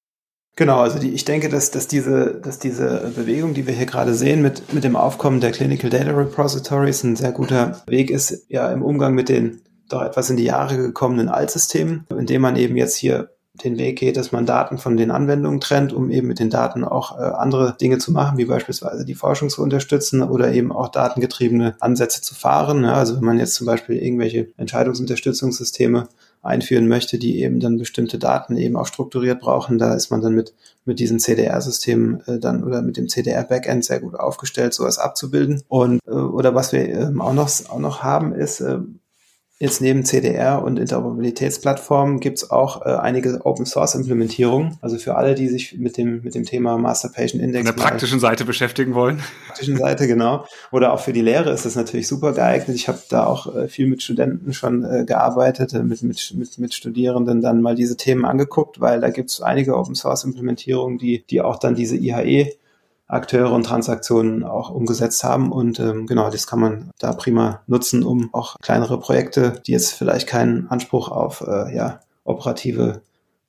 Genau, 0.56 0.80
also 0.80 0.98
die, 0.98 1.10
ich 1.10 1.24
denke, 1.24 1.48
dass, 1.48 1.70
dass, 1.70 1.86
diese, 1.86 2.40
dass 2.42 2.58
diese 2.58 3.12
Bewegung, 3.14 3.54
die 3.54 3.66
wir 3.66 3.74
hier 3.74 3.86
gerade 3.86 4.14
sehen, 4.14 4.42
mit, 4.42 4.74
mit 4.74 4.84
dem 4.84 4.96
Aufkommen 4.96 5.40
der 5.40 5.52
Clinical 5.52 5.90
Data 5.90 6.10
Repositories 6.10 7.02
ein 7.04 7.16
sehr 7.16 7.32
guter 7.32 7.82
Weg 7.86 8.10
ist, 8.10 8.46
ja 8.48 8.70
im 8.70 8.82
Umgang 8.82 9.14
mit 9.14 9.28
den 9.28 9.62
doch 9.88 10.02
etwas 10.02 10.30
in 10.30 10.36
die 10.36 10.44
Jahre 10.44 10.76
gekommenen 10.76 11.28
Altsystemen, 11.28 12.06
indem 12.16 12.42
man 12.42 12.56
eben 12.56 12.76
jetzt 12.76 12.96
hier 12.96 13.30
den 13.64 13.78
Weg 13.78 13.98
geht, 13.98 14.16
dass 14.16 14.32
man 14.32 14.46
Daten 14.46 14.78
von 14.78 14.96
den 14.96 15.10
Anwendungen 15.10 15.60
trennt, 15.60 15.92
um 15.92 16.10
eben 16.10 16.28
mit 16.28 16.38
den 16.38 16.50
Daten 16.50 16.84
auch 16.84 17.18
äh, 17.18 17.22
andere 17.22 17.76
Dinge 17.78 17.98
zu 17.98 18.12
machen, 18.12 18.38
wie 18.38 18.44
beispielsweise 18.44 19.04
die 19.04 19.14
Forschung 19.14 19.50
zu 19.50 19.62
unterstützen 19.62 20.22
oder 20.22 20.52
eben 20.52 20.72
auch 20.72 20.88
datengetriebene 20.88 21.74
Ansätze 21.80 22.22
zu 22.22 22.34
fahren. 22.34 22.84
Ja, 22.84 22.94
also 22.94 23.16
wenn 23.16 23.24
man 23.24 23.38
jetzt 23.38 23.54
zum 23.54 23.66
Beispiel 23.66 23.96
irgendwelche 23.96 24.48
Entscheidungsunterstützungssysteme 24.56 26.08
einführen 26.42 26.88
möchte, 26.88 27.18
die 27.18 27.40
eben 27.42 27.60
dann 27.60 27.78
bestimmte 27.78 28.18
Daten 28.18 28.56
eben 28.56 28.76
auch 28.76 28.86
strukturiert 28.86 29.40
brauchen, 29.40 29.78
da 29.78 29.94
ist 29.94 30.10
man 30.10 30.22
dann 30.22 30.34
mit, 30.34 30.54
mit 30.84 30.98
diesen 30.98 31.18
CDR-Systemen 31.18 32.22
äh, 32.26 32.38
dann 32.38 32.64
oder 32.64 32.82
mit 32.82 32.96
dem 32.96 33.08
CDR-Backend 33.08 33.84
sehr 33.84 34.00
gut 34.00 34.14
aufgestellt, 34.14 34.72
sowas 34.72 34.98
abzubilden. 34.98 35.62
Und 35.68 36.00
äh, 36.06 36.12
oder 36.12 36.54
was 36.54 36.72
wir 36.72 36.88
ähm, 36.88 37.20
auch 37.20 37.34
noch 37.34 37.50
auch 37.68 37.78
noch 37.78 38.02
haben, 38.02 38.32
ist 38.32 38.60
äh, 38.60 38.78
Jetzt 39.62 39.82
neben 39.82 40.06
CDR 40.06 40.62
und 40.62 40.78
Interoperabilitätsplattformen 40.78 42.20
gibt 42.20 42.38
es 42.38 42.50
auch 42.50 42.80
äh, 42.86 42.94
einige 42.94 43.44
Open 43.44 43.66
Source 43.66 43.94
Implementierungen. 43.94 44.78
Also 44.80 44.96
für 44.96 45.16
alle, 45.16 45.34
die 45.34 45.48
sich 45.48 45.76
mit 45.76 45.98
dem, 45.98 46.22
mit 46.22 46.34
dem 46.34 46.46
Thema 46.46 46.78
Master 46.78 47.10
Patient 47.10 47.42
Index. 47.42 47.68
An 47.68 47.76
der 47.76 47.82
praktischen 47.82 48.20
Seite 48.20 48.46
beschäftigen 48.46 48.94
wollen. 48.94 49.20
Praktischen 49.48 49.76
Seite, 49.76 50.06
genau. 50.06 50.46
Oder 50.72 50.94
auch 50.94 51.00
für 51.00 51.12
die 51.12 51.20
Lehre 51.20 51.50
ist 51.50 51.66
das 51.66 51.76
natürlich 51.76 52.08
super 52.08 52.32
geeignet. 52.32 52.74
Ich 52.74 52.88
habe 52.88 53.00
da 53.10 53.26
auch 53.26 53.54
äh, 53.54 53.68
viel 53.68 53.86
mit 53.86 54.02
Studenten 54.02 54.54
schon 54.54 54.82
äh, 54.82 55.04
gearbeitet, 55.04 55.74
äh, 55.74 55.82
mit, 55.82 56.02
mit, 56.02 56.32
mit, 56.34 56.58
mit 56.58 56.72
Studierenden 56.72 57.42
dann 57.42 57.60
mal 57.60 57.74
diese 57.74 57.98
Themen 57.98 58.24
angeguckt, 58.24 58.80
weil 58.80 59.02
da 59.02 59.10
gibt 59.10 59.28
es 59.28 59.42
einige 59.42 59.76
Open 59.76 59.94
Source 59.94 60.24
Implementierungen, 60.24 60.96
die, 60.96 61.22
die 61.28 61.42
auch 61.42 61.58
dann 61.58 61.74
diese 61.74 61.98
IHE 61.98 62.54
Akteure 63.10 63.52
und 63.52 63.64
Transaktionen 63.64 64.44
auch 64.44 64.70
umgesetzt 64.70 65.24
haben. 65.24 65.50
Und 65.52 65.80
ähm, 65.80 66.06
genau, 66.06 66.30
das 66.30 66.46
kann 66.46 66.60
man 66.60 66.90
da 66.98 67.12
prima 67.12 67.62
nutzen, 67.66 68.04
um 68.04 68.30
auch 68.32 68.56
kleinere 68.60 69.00
Projekte, 69.00 69.60
die 69.66 69.72
jetzt 69.72 69.92
vielleicht 69.92 70.28
keinen 70.28 70.68
Anspruch 70.68 71.08
auf 71.08 71.44
äh, 71.46 71.74
ja, 71.74 72.00
operative 72.24 73.02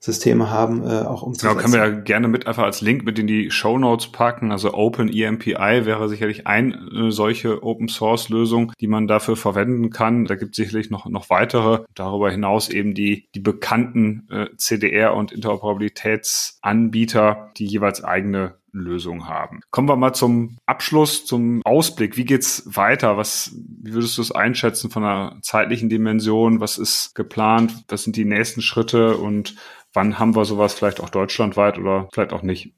Systeme 0.03 0.49
haben, 0.49 0.83
äh, 0.83 1.03
auch 1.03 1.21
umzusetzen. 1.21 1.57
Genau, 1.57 1.61
können 1.61 1.73
wir 1.73 1.87
ja 1.87 1.91
gerne 2.01 2.27
mit 2.27 2.47
einfach 2.47 2.63
als 2.63 2.81
Link 2.81 3.05
mit 3.05 3.19
in 3.19 3.27
die 3.27 3.51
Show 3.51 3.77
Notes 3.77 4.07
packen. 4.07 4.51
Also 4.51 4.73
Open 4.73 5.13
EMPI 5.13 5.85
wäre 5.85 6.09
sicherlich 6.09 6.47
eine 6.47 7.11
solche 7.11 7.63
Open 7.63 7.87
Source 7.87 8.29
Lösung, 8.29 8.73
die 8.81 8.87
man 8.87 9.07
dafür 9.07 9.35
verwenden 9.35 9.91
kann. 9.91 10.25
Da 10.25 10.33
gibt 10.33 10.53
es 10.53 10.57
sicherlich 10.57 10.89
noch, 10.89 11.05
noch 11.05 11.29
weitere. 11.29 11.83
Darüber 11.93 12.31
hinaus 12.31 12.69
eben 12.69 12.95
die, 12.95 13.27
die 13.35 13.41
bekannten 13.41 14.27
äh, 14.31 14.47
CDR 14.57 15.13
und 15.13 15.31
Interoperabilitätsanbieter, 15.31 17.51
die 17.57 17.67
jeweils 17.67 18.03
eigene 18.03 18.55
Lösung 18.73 19.27
haben. 19.27 19.61
Kommen 19.71 19.89
wir 19.89 19.95
mal 19.95 20.13
zum 20.13 20.57
Abschluss, 20.65 21.25
zum 21.25 21.61
Ausblick. 21.63 22.17
Wie 22.17 22.25
geht's 22.25 22.63
weiter? 22.65 23.17
Was, 23.17 23.55
wie 23.55 23.93
würdest 23.93 24.17
du 24.17 24.21
es 24.21 24.31
einschätzen 24.31 24.89
von 24.89 25.03
einer 25.03 25.37
zeitlichen 25.41 25.89
Dimension? 25.89 26.59
Was 26.59 26.77
ist 26.77 27.13
geplant? 27.15 27.83
Was 27.87 28.03
sind 28.03 28.15
die 28.15 28.25
nächsten 28.25 28.61
Schritte 28.61 29.17
und 29.17 29.55
wann 29.93 30.19
haben 30.19 30.35
wir 30.35 30.45
sowas 30.45 30.73
vielleicht 30.73 31.01
auch 31.01 31.09
deutschlandweit 31.09 31.77
oder 31.77 32.07
vielleicht 32.13 32.33
auch 32.33 32.43
nicht? 32.43 32.73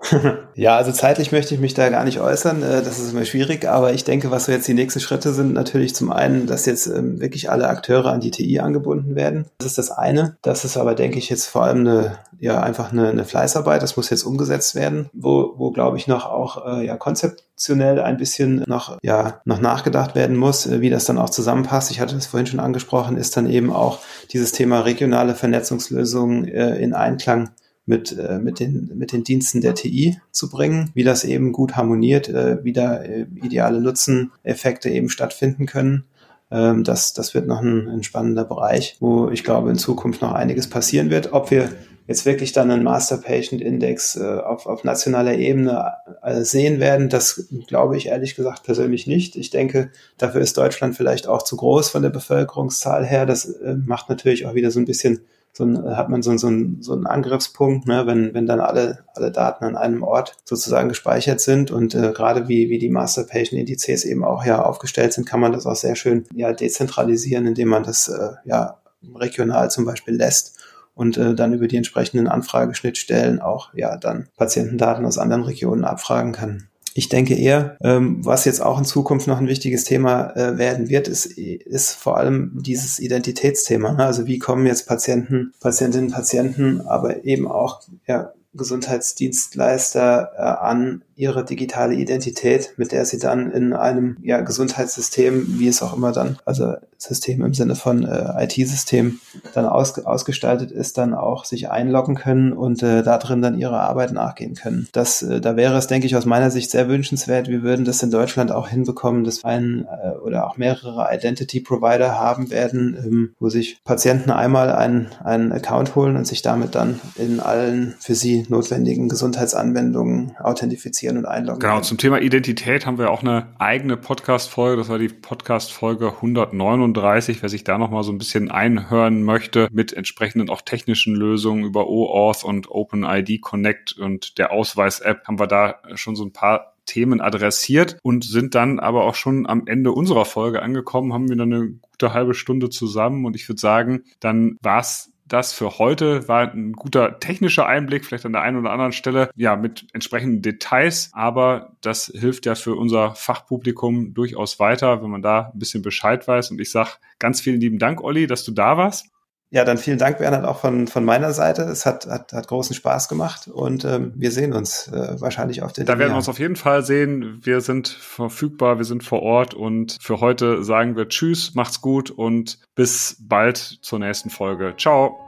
ja, 0.54 0.76
also 0.76 0.92
zeitlich 0.92 1.32
möchte 1.32 1.54
ich 1.54 1.60
mich 1.60 1.74
da 1.74 1.88
gar 1.88 2.04
nicht 2.04 2.20
äußern. 2.20 2.62
Äh, 2.62 2.82
das 2.82 3.00
ist 3.00 3.12
immer 3.12 3.24
schwierig, 3.24 3.66
aber 3.66 3.92
ich 3.92 4.04
denke, 4.04 4.30
was 4.30 4.44
so 4.44 4.52
jetzt 4.52 4.68
die 4.68 4.74
nächsten 4.74 5.00
Schritte 5.00 5.32
sind, 5.32 5.52
natürlich 5.52 5.94
zum 5.94 6.12
einen, 6.12 6.46
dass 6.46 6.66
jetzt 6.66 6.86
ähm, 6.86 7.20
wirklich 7.20 7.50
alle 7.50 7.68
Akteure 7.68 8.06
an 8.06 8.20
die 8.20 8.30
TI 8.30 8.60
angebunden 8.60 9.16
werden. 9.16 9.46
Das 9.58 9.66
ist 9.66 9.78
das 9.78 9.90
eine. 9.90 10.36
Das 10.42 10.64
ist 10.64 10.76
aber, 10.76 10.94
denke 10.94 11.18
ich, 11.18 11.28
jetzt 11.30 11.46
vor 11.46 11.64
allem 11.64 11.80
eine, 11.80 12.18
ja, 12.38 12.60
einfach 12.60 12.92
eine, 12.92 13.08
eine 13.08 13.24
Fleißarbeit. 13.24 13.82
Das 13.82 13.96
muss 13.96 14.10
jetzt 14.10 14.22
umgesetzt 14.22 14.76
werden, 14.76 15.10
wo, 15.12 15.54
wo 15.56 15.72
glaube 15.72 15.96
ich 15.96 16.06
noch 16.06 16.26
auch, 16.26 16.64
äh, 16.64 16.86
ja, 16.86 16.96
konzeptionell 16.96 18.00
ein 18.00 18.18
bisschen 18.18 18.62
noch, 18.68 18.98
ja, 19.02 19.40
noch 19.44 19.60
nachgedacht 19.60 20.14
werden 20.14 20.36
muss, 20.36 20.66
äh, 20.66 20.80
wie 20.80 20.90
das 20.90 21.06
dann 21.06 21.18
auch 21.18 21.30
zusammenpasst. 21.30 21.90
Ich 21.90 22.00
hatte 22.00 22.14
das 22.14 22.26
vorhin 22.26 22.46
schon 22.46 22.60
angesprochen, 22.60 23.16
ist 23.16 23.36
dann 23.36 23.50
eben 23.50 23.72
auch 23.72 23.98
dieses 24.32 24.52
Thema 24.52 24.80
regionale 24.80 25.34
Vernetzungslösungen 25.34 26.44
in 26.44 26.94
Einklang 26.94 27.50
mit, 27.88 28.16
äh, 28.16 28.38
mit, 28.38 28.60
den, 28.60 28.90
mit 28.94 29.12
den 29.12 29.24
Diensten 29.24 29.60
der 29.60 29.74
TI 29.74 30.20
zu 30.30 30.50
bringen, 30.50 30.90
wie 30.94 31.04
das 31.04 31.24
eben 31.24 31.52
gut 31.52 31.76
harmoniert, 31.76 32.28
äh, 32.28 32.62
wie 32.62 32.72
da 32.72 33.02
äh, 33.02 33.26
ideale 33.42 33.80
Nutzeneffekte 33.80 34.90
eben 34.90 35.08
stattfinden 35.08 35.66
können. 35.66 36.04
Ähm, 36.50 36.84
das, 36.84 37.14
das 37.14 37.34
wird 37.34 37.46
noch 37.46 37.62
ein, 37.62 37.88
ein 37.88 38.02
spannender 38.02 38.44
Bereich, 38.44 38.96
wo 39.00 39.30
ich 39.30 39.42
glaube, 39.42 39.70
in 39.70 39.76
Zukunft 39.76 40.22
noch 40.22 40.32
einiges 40.32 40.68
passieren 40.68 41.10
wird. 41.10 41.32
Ob 41.32 41.50
wir 41.50 41.70
jetzt 42.06 42.24
wirklich 42.26 42.52
dann 42.52 42.70
einen 42.70 42.82
Master 42.82 43.18
Patient 43.18 43.62
Index 43.62 44.16
äh, 44.16 44.22
auf, 44.22 44.66
auf 44.66 44.84
nationaler 44.84 45.34
Ebene 45.34 45.92
äh, 46.22 46.42
sehen 46.42 46.80
werden, 46.80 47.08
das 47.08 47.48
glaube 47.66 47.96
ich 47.96 48.06
ehrlich 48.06 48.34
gesagt 48.34 48.64
persönlich 48.64 49.06
nicht. 49.06 49.34
Ich 49.36 49.50
denke, 49.50 49.90
dafür 50.16 50.42
ist 50.42 50.56
Deutschland 50.56 50.96
vielleicht 50.96 51.26
auch 51.26 51.42
zu 51.42 51.56
groß 51.56 51.88
von 51.88 52.02
der 52.02 52.10
Bevölkerungszahl 52.10 53.04
her. 53.04 53.26
Das 53.26 53.46
äh, 53.46 53.76
macht 53.84 54.08
natürlich 54.08 54.46
auch 54.46 54.54
wieder 54.54 54.70
so 54.70 54.78
ein 54.78 54.86
bisschen 54.86 55.20
so 55.58 55.64
ein, 55.64 55.96
hat 55.96 56.08
man 56.08 56.22
so, 56.22 56.36
so, 56.36 56.46
ein, 56.46 56.78
so 56.82 56.92
einen 56.92 57.08
Angriffspunkt, 57.08 57.88
ne, 57.88 58.06
wenn, 58.06 58.32
wenn 58.32 58.46
dann 58.46 58.60
alle, 58.60 59.00
alle 59.16 59.32
Daten 59.32 59.64
an 59.64 59.76
einem 59.76 60.04
Ort 60.04 60.36
sozusagen 60.44 60.88
gespeichert 60.88 61.40
sind 61.40 61.72
und 61.72 61.96
äh, 61.96 62.12
gerade 62.12 62.46
wie, 62.46 62.70
wie 62.70 62.78
die 62.78 62.90
Master 62.90 63.24
Patient 63.24 63.60
Indizes 63.60 64.04
eben 64.04 64.24
auch 64.24 64.44
ja 64.44 64.62
aufgestellt 64.62 65.12
sind, 65.12 65.26
kann 65.26 65.40
man 65.40 65.50
das 65.50 65.66
auch 65.66 65.74
sehr 65.74 65.96
schön 65.96 66.26
ja 66.32 66.52
dezentralisieren, 66.52 67.44
indem 67.44 67.68
man 67.68 67.82
das 67.82 68.06
äh, 68.06 68.34
ja 68.44 68.78
regional 69.16 69.68
zum 69.68 69.84
Beispiel 69.84 70.14
lässt 70.14 70.60
und 70.94 71.16
äh, 71.16 71.34
dann 71.34 71.52
über 71.52 71.66
die 71.66 71.76
entsprechenden 71.76 72.28
Anfrageschnittstellen 72.28 73.40
auch 73.40 73.74
ja 73.74 73.96
dann 73.96 74.28
Patientendaten 74.36 75.04
aus 75.06 75.18
anderen 75.18 75.42
Regionen 75.42 75.82
abfragen 75.82 76.30
kann. 76.30 76.67
Ich 76.98 77.08
denke 77.08 77.36
eher, 77.36 77.76
ähm, 77.80 78.26
was 78.26 78.44
jetzt 78.44 78.60
auch 78.60 78.76
in 78.76 78.84
Zukunft 78.84 79.28
noch 79.28 79.38
ein 79.38 79.46
wichtiges 79.46 79.84
Thema 79.84 80.34
äh, 80.34 80.58
werden 80.58 80.88
wird, 80.88 81.06
ist, 81.06 81.26
ist 81.26 81.92
vor 81.92 82.16
allem 82.16 82.50
dieses 82.60 82.98
Identitätsthema. 82.98 83.92
Ne? 83.92 84.04
Also 84.04 84.26
wie 84.26 84.40
kommen 84.40 84.66
jetzt 84.66 84.88
Patienten, 84.88 85.52
Patientinnen, 85.60 86.10
Patienten, 86.10 86.80
aber 86.80 87.24
eben 87.24 87.46
auch 87.46 87.82
ja, 88.08 88.32
Gesundheitsdienstleister 88.58 90.32
äh, 90.36 90.40
an 90.42 91.02
ihre 91.18 91.44
digitale 91.44 91.94
Identität, 91.94 92.74
mit 92.76 92.92
der 92.92 93.04
sie 93.04 93.18
dann 93.18 93.50
in 93.50 93.72
einem 93.72 94.16
ja, 94.22 94.40
Gesundheitssystem, 94.40 95.58
wie 95.58 95.66
es 95.66 95.82
auch 95.82 95.96
immer 95.96 96.12
dann, 96.12 96.38
also 96.44 96.74
System 96.96 97.44
im 97.44 97.54
Sinne 97.54 97.74
von 97.74 98.04
äh, 98.04 98.44
IT-System, 98.44 99.20
dann 99.54 99.66
aus, 99.66 99.98
ausgestaltet 99.98 100.70
ist, 100.70 100.98
dann 100.98 101.14
auch 101.14 101.44
sich 101.44 101.70
einloggen 101.70 102.16
können 102.16 102.52
und 102.52 102.82
äh, 102.82 103.02
da 103.02 103.18
drin 103.18 103.42
dann 103.42 103.58
ihrer 103.58 103.80
Arbeit 103.80 104.12
nachgehen 104.12 104.54
können. 104.54 104.88
Das, 104.92 105.22
äh, 105.22 105.40
da 105.40 105.56
wäre 105.56 105.76
es, 105.76 105.86
denke 105.86 106.06
ich, 106.06 106.16
aus 106.16 106.24
meiner 106.24 106.50
Sicht 106.50 106.70
sehr 106.70 106.88
wünschenswert. 106.88 107.48
Wir 107.48 107.62
würden 107.62 107.84
das 107.84 108.02
in 108.02 108.10
Deutschland 108.10 108.52
auch 108.52 108.68
hinbekommen, 108.68 109.24
dass 109.24 109.44
ein 109.44 109.86
äh, 109.86 110.10
oder 110.18 110.46
auch 110.46 110.56
mehrere 110.56 111.08
Identity-Provider 111.12 112.18
haben 112.18 112.50
werden, 112.50 112.96
ähm, 112.96 113.34
wo 113.38 113.48
sich 113.48 113.82
Patienten 113.84 114.30
einmal 114.30 114.70
einen, 114.70 115.08
einen 115.22 115.52
Account 115.52 115.94
holen 115.94 116.16
und 116.16 116.26
sich 116.26 116.42
damit 116.42 116.74
dann 116.74 117.00
in 117.16 117.40
allen 117.40 117.94
für 118.00 118.14
sie 118.14 118.46
notwendigen 118.50 119.08
Gesundheitsanwendungen 119.08 120.36
authentifizieren 120.38 121.18
und 121.18 121.26
einloggen. 121.26 121.60
Genau, 121.60 121.80
zum 121.80 121.98
Thema 121.98 122.20
Identität 122.20 122.86
haben 122.86 122.98
wir 122.98 123.10
auch 123.10 123.22
eine 123.22 123.48
eigene 123.58 123.96
Podcast-Folge. 123.96 124.76
Das 124.76 124.88
war 124.88 124.98
die 124.98 125.08
Podcast-Folge 125.08 126.12
139. 126.14 127.42
Wer 127.42 127.48
sich 127.48 127.64
da 127.64 127.78
nochmal 127.78 128.02
so 128.02 128.12
ein 128.12 128.18
bisschen 128.18 128.50
einhören 128.50 129.22
möchte 129.22 129.68
mit 129.72 129.92
entsprechenden 129.92 130.50
auch 130.50 130.62
technischen 130.62 131.14
Lösungen 131.14 131.64
über 131.64 131.88
OAuth 131.88 132.44
und 132.44 132.70
OpenID 132.70 133.40
Connect 133.40 133.96
und 133.98 134.38
der 134.38 134.52
Ausweis-App, 134.52 135.26
haben 135.26 135.38
wir 135.38 135.46
da 135.46 135.76
schon 135.94 136.16
so 136.16 136.24
ein 136.24 136.32
paar 136.32 136.74
Themen 136.88 137.20
adressiert 137.20 137.98
und 138.02 138.24
sind 138.24 138.54
dann 138.54 138.80
aber 138.80 139.04
auch 139.04 139.14
schon 139.14 139.46
am 139.46 139.66
Ende 139.66 139.92
unserer 139.92 140.24
Folge 140.24 140.62
angekommen, 140.62 141.12
haben 141.12 141.28
wir 141.28 141.36
dann 141.36 141.52
eine 141.52 141.68
gute 141.82 142.14
halbe 142.14 142.34
Stunde 142.34 142.70
zusammen 142.70 143.26
und 143.26 143.36
ich 143.36 143.48
würde 143.48 143.60
sagen, 143.60 144.04
dann 144.20 144.56
war's 144.62 145.12
das 145.28 145.52
für 145.52 145.78
heute 145.78 146.26
war 146.28 146.52
ein 146.52 146.72
guter 146.72 147.20
technischer 147.20 147.66
Einblick, 147.66 148.04
vielleicht 148.04 148.26
an 148.26 148.32
der 148.32 148.42
einen 148.42 148.58
oder 148.58 148.70
anderen 148.70 148.92
Stelle, 148.92 149.30
ja, 149.36 149.56
mit 149.56 149.86
entsprechenden 149.92 150.42
Details, 150.42 151.10
aber 151.12 151.76
das 151.80 152.12
hilft 152.14 152.46
ja 152.46 152.54
für 152.54 152.74
unser 152.74 153.14
Fachpublikum 153.14 154.14
durchaus 154.14 154.58
weiter, 154.58 155.02
wenn 155.02 155.10
man 155.10 155.22
da 155.22 155.50
ein 155.52 155.58
bisschen 155.58 155.82
Bescheid 155.82 156.26
weiß. 156.26 156.50
Und 156.50 156.60
ich 156.60 156.70
sage 156.70 156.90
ganz 157.18 157.40
vielen 157.40 157.60
lieben 157.60 157.78
Dank, 157.78 158.02
Olli, 158.02 158.26
dass 158.26 158.44
du 158.44 158.52
da 158.52 158.76
warst. 158.76 159.10
Ja, 159.50 159.64
dann 159.64 159.78
vielen 159.78 159.96
Dank, 159.96 160.18
Bernhard, 160.18 160.44
auch 160.44 160.58
von, 160.58 160.88
von 160.88 161.04
meiner 161.04 161.32
Seite. 161.32 161.62
Es 161.62 161.86
hat, 161.86 162.06
hat, 162.06 162.34
hat 162.34 162.48
großen 162.48 162.74
Spaß 162.74 163.08
gemacht 163.08 163.48
und 163.48 163.82
ähm, 163.86 164.12
wir 164.14 164.30
sehen 164.30 164.52
uns 164.52 164.88
äh, 164.88 165.18
wahrscheinlich 165.20 165.62
auf 165.62 165.72
der 165.72 165.86
Da 165.86 165.98
werden 165.98 166.12
wir 166.12 166.16
uns 166.16 166.28
auf 166.28 166.38
jeden 166.38 166.56
Fall 166.56 166.84
sehen. 166.84 167.40
Wir 167.42 167.62
sind 167.62 167.88
verfügbar, 167.88 168.76
wir 168.76 168.84
sind 168.84 169.04
vor 169.04 169.22
Ort 169.22 169.54
und 169.54 169.96
für 170.02 170.20
heute 170.20 170.62
sagen 170.64 170.96
wir 170.96 171.08
Tschüss, 171.08 171.54
macht's 171.54 171.80
gut 171.80 172.10
und 172.10 172.58
bis 172.74 173.16
bald 173.20 173.56
zur 173.56 173.98
nächsten 174.00 174.28
Folge. 174.28 174.74
Ciao. 174.76 175.18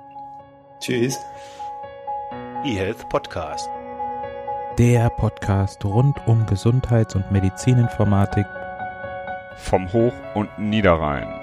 Tschüss. 0.81 1.17
eHealth 2.65 3.09
Podcast. 3.09 3.71
Der 4.79 5.09
Podcast 5.11 5.83
rund 5.85 6.17
um 6.27 6.45
Gesundheits- 6.45 7.15
und 7.15 7.33
Medizininformatik 7.33 8.47
vom 9.57 9.91
Hoch- 9.93 10.13
und 10.35 10.59
Niederrhein. 10.59 11.40